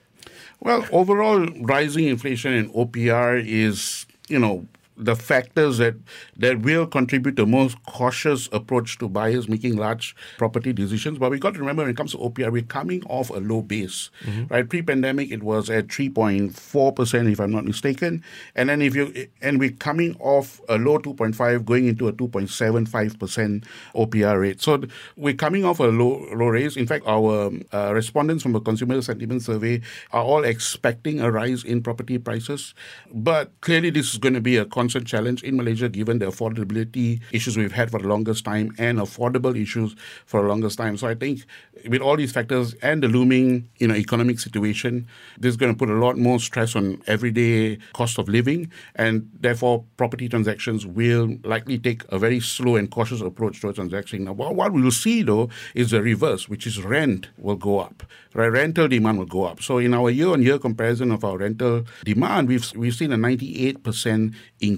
Well, 0.60 0.86
overall, 0.92 1.46
rising 1.62 2.06
inflation 2.06 2.54
and 2.54 2.70
OPR 2.74 3.44
is, 3.46 4.06
you 4.28 4.40
know, 4.40 4.66
the 4.98 5.16
factors 5.16 5.78
that 5.78 5.96
that 6.38 6.62
will 6.62 6.88
contribute 6.88 7.36
to 7.36 7.46
more 7.46 7.70
cautious 7.88 8.48
approach 8.52 8.98
to 8.98 9.10
buyers 9.10 9.50
making 9.50 9.76
large 9.76 10.16
property 10.38 10.72
decisions. 10.72 11.18
But 11.18 11.32
we 11.32 11.40
got 11.40 11.54
to 11.56 11.60
remember 11.60 11.84
when 11.84 11.92
it 11.92 11.98
comes 11.98 12.12
to 12.12 12.18
OPR, 12.18 12.52
we're 12.52 12.62
coming 12.62 13.04
off 13.08 13.30
a 13.30 13.40
low 13.40 13.62
base, 13.62 14.10
mm-hmm. 14.24 14.54
right? 14.54 14.68
Pre-pandemic, 14.68 15.32
it 15.32 15.44
was 15.44 15.70
at 15.70 15.88
3.4 15.88 16.96
percent, 16.96 17.28
if 17.28 17.40
I'm 17.40 17.52
not 17.52 17.66
mistaken, 17.66 18.24
and 18.56 18.70
then 18.70 18.82
if 18.82 18.96
you 18.96 19.28
and 19.42 19.60
we're 19.60 19.72
coming 19.72 20.16
off 20.20 20.62
a 20.70 20.78
low 20.78 21.00
2.5, 21.00 21.66
going 21.66 21.88
into 21.88 22.08
a 22.08 22.14
2.75 22.14 23.20
percent 23.20 23.64
OPR 23.96 24.40
rate. 24.40 24.62
So 24.62 24.82
we're 25.18 25.34
coming 25.34 25.66
off 25.66 25.80
a 25.80 25.86
low 25.86 26.26
low 26.34 26.48
rate. 26.48 26.78
In 26.78 26.88
fact, 26.88 27.06
our 27.06 27.52
uh, 27.74 27.94
respondents 27.94 28.44
from 28.44 28.54
the 28.54 28.62
consumer 28.62 29.02
sentiment 29.02 29.44
survey 29.44 29.82
are 30.12 30.24
all 30.24 30.44
expecting 30.44 31.20
a 31.20 31.30
rise 31.30 31.64
in 31.64 31.84
property 31.84 32.18
prices, 32.18 32.74
but 33.14 33.52
clearly 33.62 33.90
this 33.90 34.14
is 34.14 34.18
going 34.18 34.34
to 34.34 34.42
be 34.42 34.56
a 34.58 34.66
con- 34.66 34.85
constant 34.86 35.08
challenge 35.08 35.42
in 35.42 35.58
Malaysia 35.58 35.90
given 35.90 36.20
the 36.20 36.28
affordability 36.28 37.20
issues 37.32 37.58
we've 37.58 37.74
had 37.74 37.90
for 37.90 38.00
the 38.00 38.08
longest 38.08 38.46
time 38.46 38.70
and 38.78 39.00
affordable 39.00 39.60
issues 39.60 39.96
for 40.28 40.44
the 40.44 40.48
longest 40.48 40.78
time. 40.78 40.96
So 40.96 41.08
I 41.08 41.16
think 41.16 41.42
with 41.90 42.02
all 42.02 42.16
these 42.16 42.32
factors 42.32 42.76
and 42.82 43.02
the 43.02 43.08
looming 43.08 43.68
you 43.78 43.88
know 43.88 43.96
economic 43.96 44.40
situation, 44.40 45.08
this 45.40 45.50
is 45.50 45.58
going 45.58 45.74
to 45.74 45.78
put 45.78 45.90
a 45.90 45.98
lot 45.98 46.18
more 46.18 46.40
stress 46.40 46.76
on 46.76 47.02
everyday 47.08 47.80
cost 47.94 48.20
of 48.20 48.30
living, 48.30 48.72
and 48.96 49.28
therefore 49.40 49.84
property 49.98 50.30
transactions 50.30 50.86
will 50.86 51.36
likely 51.44 51.78
take 51.80 52.04
a 52.10 52.20
very 52.20 52.40
slow 52.40 52.76
and 52.76 52.92
cautious 52.92 53.22
approach 53.22 53.62
towards 53.62 53.78
transacting. 53.78 54.26
Now, 54.26 54.34
what 54.34 54.72
we 54.72 54.82
will 54.82 54.92
see 54.92 55.24
though 55.24 55.50
is 55.74 55.90
the 55.90 56.02
reverse, 56.02 56.48
which 56.48 56.68
is 56.68 56.84
rent 56.84 57.30
will 57.38 57.56
go 57.56 57.80
up. 57.80 58.04
Right, 58.36 58.52
rental 58.52 58.90
demand 58.90 59.18
will 59.18 59.32
go 59.32 59.46
up. 59.46 59.64
So 59.64 59.78
in 59.78 59.94
our 59.94 60.10
year-on-year 60.10 60.60
comparison 60.60 61.12
of 61.14 61.24
our 61.24 61.38
rental 61.38 61.86
demand, 62.04 62.50
we've 62.50 62.70
we've 62.76 62.94
seen 62.94 63.14
a 63.14 63.18
98% 63.18 64.36
increase. 64.60 64.75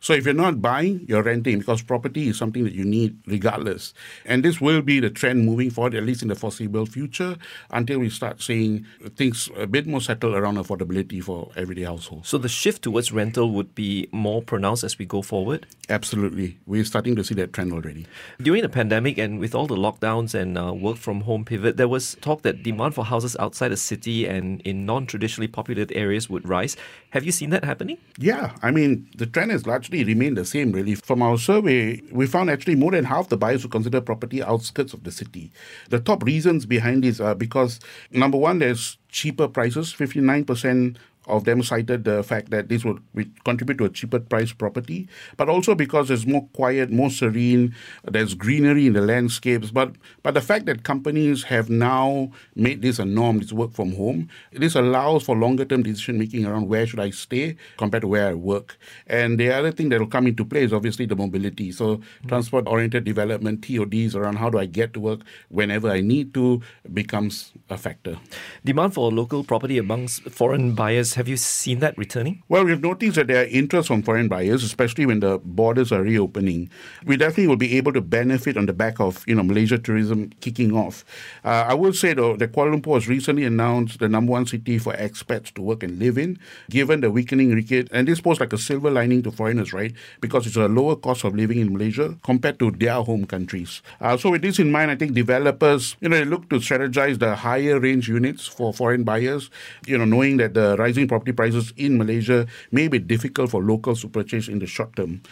So 0.00 0.12
if 0.12 0.24
you're 0.24 0.34
not 0.34 0.60
buying, 0.60 1.04
you're 1.08 1.22
renting 1.22 1.58
because 1.58 1.82
property 1.82 2.28
is 2.28 2.38
something 2.38 2.64
that 2.64 2.74
you 2.74 2.84
need 2.84 3.18
regardless. 3.26 3.94
And 4.24 4.44
this 4.44 4.60
will 4.60 4.82
be 4.82 5.00
the 5.00 5.10
trend 5.10 5.44
moving 5.44 5.70
forward, 5.70 5.94
at 5.94 6.04
least 6.04 6.22
in 6.22 6.28
the 6.28 6.34
foreseeable 6.34 6.86
future, 6.86 7.36
until 7.70 7.98
we 7.98 8.10
start 8.10 8.42
seeing 8.42 8.86
things 9.16 9.48
a 9.56 9.66
bit 9.66 9.86
more 9.86 10.00
settled 10.00 10.34
around 10.34 10.56
affordability 10.56 11.22
for 11.22 11.50
everyday 11.56 11.82
households. 11.82 12.28
So 12.28 12.38
the 12.38 12.48
shift 12.48 12.82
towards 12.82 13.12
rental 13.12 13.50
would 13.50 13.74
be 13.74 14.08
more 14.12 14.42
pronounced 14.42 14.84
as 14.84 14.98
we 14.98 15.06
go 15.06 15.22
forward? 15.22 15.66
Absolutely. 15.88 16.58
We're 16.66 16.84
starting 16.84 17.16
to 17.16 17.24
see 17.24 17.34
that 17.34 17.52
trend 17.52 17.72
already. 17.72 18.06
During 18.40 18.62
the 18.62 18.68
pandemic 18.68 19.18
and 19.18 19.38
with 19.38 19.54
all 19.54 19.66
the 19.66 19.76
lockdowns 19.76 20.34
and 20.34 20.58
uh, 20.58 20.72
work 20.72 20.96
from 20.96 21.22
home 21.22 21.44
pivot, 21.44 21.76
there 21.76 21.88
was 21.88 22.16
talk 22.20 22.42
that 22.42 22.62
demand 22.62 22.94
for 22.94 23.04
houses 23.04 23.36
outside 23.38 23.68
the 23.68 23.76
city 23.76 24.26
and 24.26 24.60
in 24.62 24.86
non 24.86 25.06
traditionally 25.06 25.48
populated 25.48 25.92
areas 25.96 26.28
would 26.28 26.48
rise. 26.48 26.76
Have 27.10 27.24
you 27.24 27.32
seen 27.32 27.50
that 27.50 27.64
happening? 27.64 27.98
Yeah. 28.18 28.52
I 28.62 28.70
mean, 28.70 29.08
the 29.16 29.26
trend 29.26 29.50
has 29.50 29.66
largely 29.66 30.04
remained 30.04 30.36
the 30.36 30.44
same, 30.44 30.72
really. 30.72 30.94
From 30.94 31.22
our 31.22 31.38
survey, 31.38 32.00
we 32.10 32.26
found 32.26 32.50
actually 32.50 32.76
more 32.76 32.90
than 32.92 33.04
half 33.04 33.28
the 33.28 33.36
buyers 33.36 33.62
who 33.62 33.68
consider 33.68 34.00
property 34.00 34.42
outskirts 34.42 34.92
of 34.92 35.04
the 35.04 35.10
city. 35.10 35.50
The 35.90 36.00
top 36.00 36.22
reasons 36.22 36.66
behind 36.66 37.04
this 37.04 37.20
are 37.20 37.34
because, 37.34 37.80
number 38.10 38.38
one, 38.38 38.58
there's 38.58 38.98
cheaper 39.08 39.48
prices. 39.48 39.92
59% 39.92 40.96
of 41.26 41.44
them 41.44 41.62
cited 41.62 42.04
the 42.04 42.22
fact 42.22 42.50
that 42.50 42.68
this 42.68 42.84
would 42.84 43.02
contribute 43.44 43.78
to 43.78 43.84
a 43.84 43.88
cheaper 43.88 44.18
price 44.18 44.52
property, 44.52 45.08
but 45.36 45.48
also 45.48 45.74
because 45.74 46.08
there's 46.08 46.26
more 46.26 46.48
quiet, 46.52 46.90
more 46.90 47.10
serene, 47.10 47.74
there's 48.04 48.34
greenery 48.34 48.86
in 48.86 48.92
the 48.92 49.00
landscapes. 49.00 49.70
But 49.70 49.94
but 50.22 50.34
the 50.34 50.40
fact 50.40 50.66
that 50.66 50.82
companies 50.82 51.44
have 51.44 51.70
now 51.70 52.30
made 52.54 52.82
this 52.82 52.98
a 52.98 53.04
norm, 53.04 53.38
this 53.38 53.52
work 53.52 53.72
from 53.72 53.94
home, 53.94 54.28
this 54.52 54.74
allows 54.74 55.22
for 55.22 55.36
longer 55.36 55.64
term 55.64 55.82
decision 55.82 56.18
making 56.18 56.46
around 56.46 56.68
where 56.68 56.86
should 56.86 57.00
I 57.00 57.10
stay 57.10 57.56
compared 57.76 58.02
to 58.02 58.08
where 58.08 58.28
I 58.28 58.34
work. 58.34 58.76
And 59.06 59.38
the 59.38 59.52
other 59.52 59.72
thing 59.72 59.88
that 59.90 60.00
will 60.00 60.06
come 60.06 60.26
into 60.26 60.44
play 60.44 60.64
is 60.64 60.72
obviously 60.72 61.06
the 61.06 61.16
mobility. 61.16 61.72
So 61.72 61.96
mm-hmm. 61.96 62.28
transport 62.28 62.66
oriented 62.66 63.04
development, 63.04 63.62
TODs 63.62 64.16
around 64.16 64.36
how 64.36 64.50
do 64.50 64.58
I 64.58 64.66
get 64.66 64.92
to 64.94 65.00
work 65.00 65.20
whenever 65.48 65.90
I 65.90 66.00
need 66.00 66.34
to 66.34 66.62
becomes 66.92 67.52
a 67.70 67.76
factor. 67.76 68.18
Demand 68.64 68.94
for 68.94 69.10
local 69.10 69.44
property 69.44 69.78
amongst 69.78 70.22
foreign 70.30 70.74
buyers 70.74 71.11
have 71.14 71.28
you 71.28 71.36
seen 71.36 71.80
that 71.80 71.96
returning? 71.98 72.42
Well, 72.48 72.64
we've 72.64 72.80
noticed 72.80 73.16
that 73.16 73.26
there 73.26 73.42
are 73.42 73.46
interest 73.46 73.88
from 73.88 74.02
foreign 74.02 74.28
buyers, 74.28 74.62
especially 74.64 75.06
when 75.06 75.20
the 75.20 75.38
borders 75.44 75.92
are 75.92 76.02
reopening. 76.02 76.70
We 77.04 77.16
definitely 77.16 77.48
will 77.48 77.56
be 77.56 77.76
able 77.76 77.92
to 77.92 78.00
benefit 78.00 78.56
on 78.56 78.66
the 78.66 78.72
back 78.72 79.00
of 79.00 79.24
you 79.26 79.34
know 79.34 79.42
Malaysia 79.42 79.78
tourism 79.78 80.30
kicking 80.40 80.72
off. 80.74 81.04
Uh, 81.44 81.66
I 81.68 81.74
will 81.74 81.92
say 81.92 82.14
though 82.14 82.36
that 82.36 82.52
Kuala 82.52 82.74
Lumpur 82.74 82.94
has 82.94 83.08
recently 83.08 83.44
announced 83.44 83.98
the 83.98 84.08
number 84.08 84.32
one 84.32 84.46
city 84.46 84.78
for 84.78 84.92
expats 84.94 85.52
to 85.54 85.62
work 85.62 85.82
and 85.82 85.98
live 85.98 86.18
in, 86.18 86.38
given 86.70 87.00
the 87.00 87.10
weakening 87.10 87.50
ringgit, 87.50 87.88
and 87.92 88.08
this 88.08 88.20
poses 88.20 88.40
like 88.40 88.52
a 88.52 88.58
silver 88.58 88.90
lining 88.90 89.22
to 89.22 89.30
foreigners, 89.30 89.72
right? 89.72 89.92
Because 90.20 90.46
it's 90.46 90.56
a 90.56 90.68
lower 90.68 90.96
cost 90.96 91.24
of 91.24 91.34
living 91.34 91.58
in 91.58 91.72
Malaysia 91.72 92.16
compared 92.22 92.58
to 92.58 92.70
their 92.70 93.02
home 93.02 93.26
countries. 93.26 93.82
Uh, 94.00 94.16
so 94.16 94.30
with 94.30 94.42
this 94.42 94.58
in 94.58 94.70
mind, 94.70 94.90
I 94.90 94.96
think 94.96 95.14
developers 95.14 95.96
you 96.00 96.08
know 96.08 96.16
they 96.16 96.24
look 96.24 96.48
to 96.50 96.56
strategize 96.56 97.18
the 97.18 97.34
higher 97.34 97.78
range 97.78 98.08
units 98.08 98.46
for 98.46 98.72
foreign 98.72 99.04
buyers, 99.04 99.50
you 99.86 99.98
know 99.98 100.04
knowing 100.04 100.36
that 100.38 100.54
the 100.54 100.76
rising 100.78 101.01
property 101.08 101.32
prices 101.32 101.72
in 101.76 101.98
Malaysia 101.98 102.46
may 102.70 102.88
be 102.88 102.98
difficult 102.98 103.50
for 103.50 103.62
locals 103.62 104.00
to 104.02 104.08
purchase 104.08 104.48
in 104.48 104.58
the 104.58 104.66
short 104.66 104.94
term. 104.96 105.22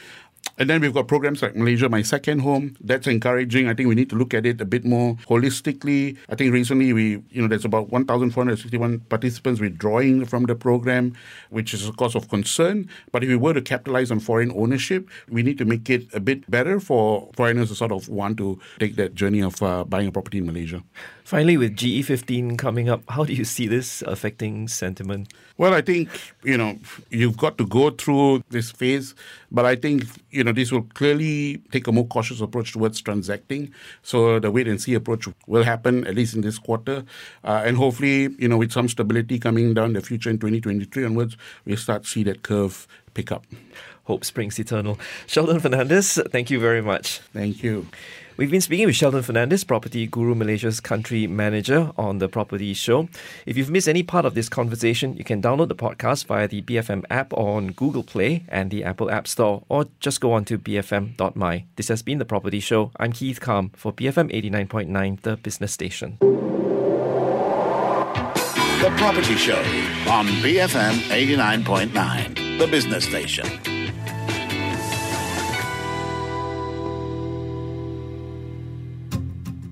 And 0.61 0.69
then 0.69 0.83
we've 0.83 0.93
got 0.93 1.09
programs 1.09 1.41
like 1.41 1.57
Malaysia 1.57 1.89
My 1.89 2.03
Second 2.03 2.41
Home. 2.41 2.77
That's 2.83 3.07
encouraging. 3.07 3.67
I 3.67 3.73
think 3.73 3.89
we 3.89 3.95
need 3.95 4.11
to 4.11 4.17
look 4.17 4.35
at 4.35 4.45
it 4.45 4.61
a 4.61 4.67
bit 4.67 4.85
more 4.85 5.15
holistically. 5.27 6.19
I 6.29 6.35
think 6.35 6.53
recently 6.53 6.93
we, 6.93 7.23
you 7.31 7.41
know, 7.41 7.49
there's 7.49 7.65
about 7.65 7.89
1,461 7.89 9.01
participants 9.09 9.59
withdrawing 9.59 10.27
from 10.27 10.45
the 10.45 10.55
program, 10.55 11.17
which 11.49 11.73
is 11.73 11.89
a 11.89 11.93
cause 11.93 12.15
of 12.15 12.29
concern. 12.29 12.91
But 13.11 13.25
if 13.25 13.31
we 13.31 13.37
were 13.37 13.55
to 13.55 13.63
capitalize 13.63 14.11
on 14.11 14.21
foreign 14.21 14.53
ownership, 14.53 15.09
we 15.31 15.43
need 15.43 15.57
to 15.57 15.65
make 15.65 15.89
it 15.89 16.13
a 16.13 16.21
bit 16.21 16.45
better 16.51 16.79
for 16.79 17.31
foreigners 17.35 17.71
to 17.71 17.75
sort 17.75 17.93
of 17.93 18.11
want 18.11 18.37
to 18.37 18.61
take 18.79 18.97
that 18.97 19.15
journey 19.15 19.41
of 19.41 19.63
uh, 19.63 19.85
buying 19.85 20.09
a 20.09 20.13
property 20.13 20.37
in 20.39 20.47
Malaysia. 20.47 20.83
Finally, 21.31 21.57
with 21.57 21.77
GE15 21.77 22.59
coming 22.59 22.89
up, 22.89 23.03
how 23.09 23.25
do 23.25 23.33
you 23.33 23.45
see 23.45 23.69
this 23.69 24.03
affecting 24.03 24.67
sentiment? 24.67 25.33
Well, 25.57 25.73
I 25.73 25.81
think, 25.81 26.09
you 26.43 26.59
know, 26.59 26.77
you've 27.11 27.37
got 27.37 27.57
to 27.59 27.67
go 27.67 27.91
through 27.91 28.43
this 28.51 28.73
phase, 28.73 29.15
but 29.53 29.65
I 29.65 29.77
think, 29.77 30.07
you 30.31 30.45
know, 30.45 30.53
this 30.53 30.73
will 30.73 30.83
clearly 30.95 31.59
take 31.71 31.87
a 31.87 31.93
more 31.93 32.07
cautious 32.07 32.41
approach 32.41 32.73
towards 32.73 33.01
transacting. 33.01 33.73
So 34.03 34.39
the 34.39 34.51
wait 34.51 34.69
and 34.69 34.81
see 34.81 34.95
approach 34.95 35.29
will 35.47 35.65
happen, 35.65 36.07
at 36.07 36.15
least 36.15 36.35
in 36.35 36.41
this 36.41 36.59
quarter. 36.59 37.05
Uh, 37.45 37.63
and 37.65 37.77
hopefully, 37.77 38.29
you 38.39 38.49
know, 38.49 38.57
with 38.57 38.73
some 38.73 38.89
stability 38.89 39.39
coming 39.39 39.75
down 39.75 39.93
the 39.93 40.01
future 40.01 40.31
in 40.31 40.39
2023 40.39 41.05
onwards, 41.05 41.37
we 41.65 41.77
start 41.77 42.05
to 42.05 42.09
see 42.09 42.23
that 42.25 42.43
curve 42.43 42.87
pick 43.15 43.33
up. 43.33 43.45
Hope 44.05 44.25
springs 44.25 44.59
eternal. 44.59 44.99
Sheldon 45.27 45.61
Fernandez, 45.61 46.21
thank 46.31 46.51
you 46.51 46.59
very 46.59 46.83
much. 46.83 47.19
Thank 47.33 47.63
you. 47.63 47.87
We've 48.41 48.51
been 48.51 48.63
speaking 48.63 48.87
with 48.87 48.97
Sheldon 48.97 49.23
Fernandez, 49.23 49.65
Property 49.65 50.07
Guru 50.07 50.35
Malaysia's 50.35 50.81
country 50.81 51.27
manager, 51.27 51.93
on 51.99 52.21
the 52.21 52.27
Property 52.27 52.73
Show. 52.73 53.07
If 53.45 53.59
you've 53.59 53.69
missed 53.69 53.87
any 53.87 54.03
part 54.03 54.25
of 54.25 54.33
this 54.33 54.49
conversation, 54.49 55.15
you 55.19 55.25
can 55.25 55.43
download 55.43 55.69
the 55.69 55.75
podcast 55.75 56.25
via 56.25 56.49
the 56.49 56.63
BFM 56.63 57.05
app 57.11 57.35
on 57.35 57.73
Google 57.73 58.03
Play 58.03 58.47
and 58.49 58.71
the 58.71 58.83
Apple 58.83 59.11
App 59.11 59.29
Store, 59.29 59.63
or 59.69 59.89
just 60.01 60.23
go 60.23 60.33
on 60.33 60.47
to 60.47 60.59
bfm.my. 60.59 61.65
This 61.77 61.89
has 61.89 62.01
been 62.01 62.17
the 62.17 62.25
Property 62.25 62.61
Show. 62.61 62.93
I'm 62.97 63.13
Keith 63.13 63.43
Kam 63.43 63.73
for 63.77 63.93
BFM 63.93 64.33
89.9, 64.33 65.21
the 65.21 65.37
business 65.37 65.73
station. 65.73 66.17
The 68.81 68.91
Property 68.97 69.37
Show 69.37 69.61
on 70.09 70.29
BFM 70.41 70.95
89.9, 71.11 72.59
the 72.59 72.67
business 72.69 73.05
station. 73.05 73.70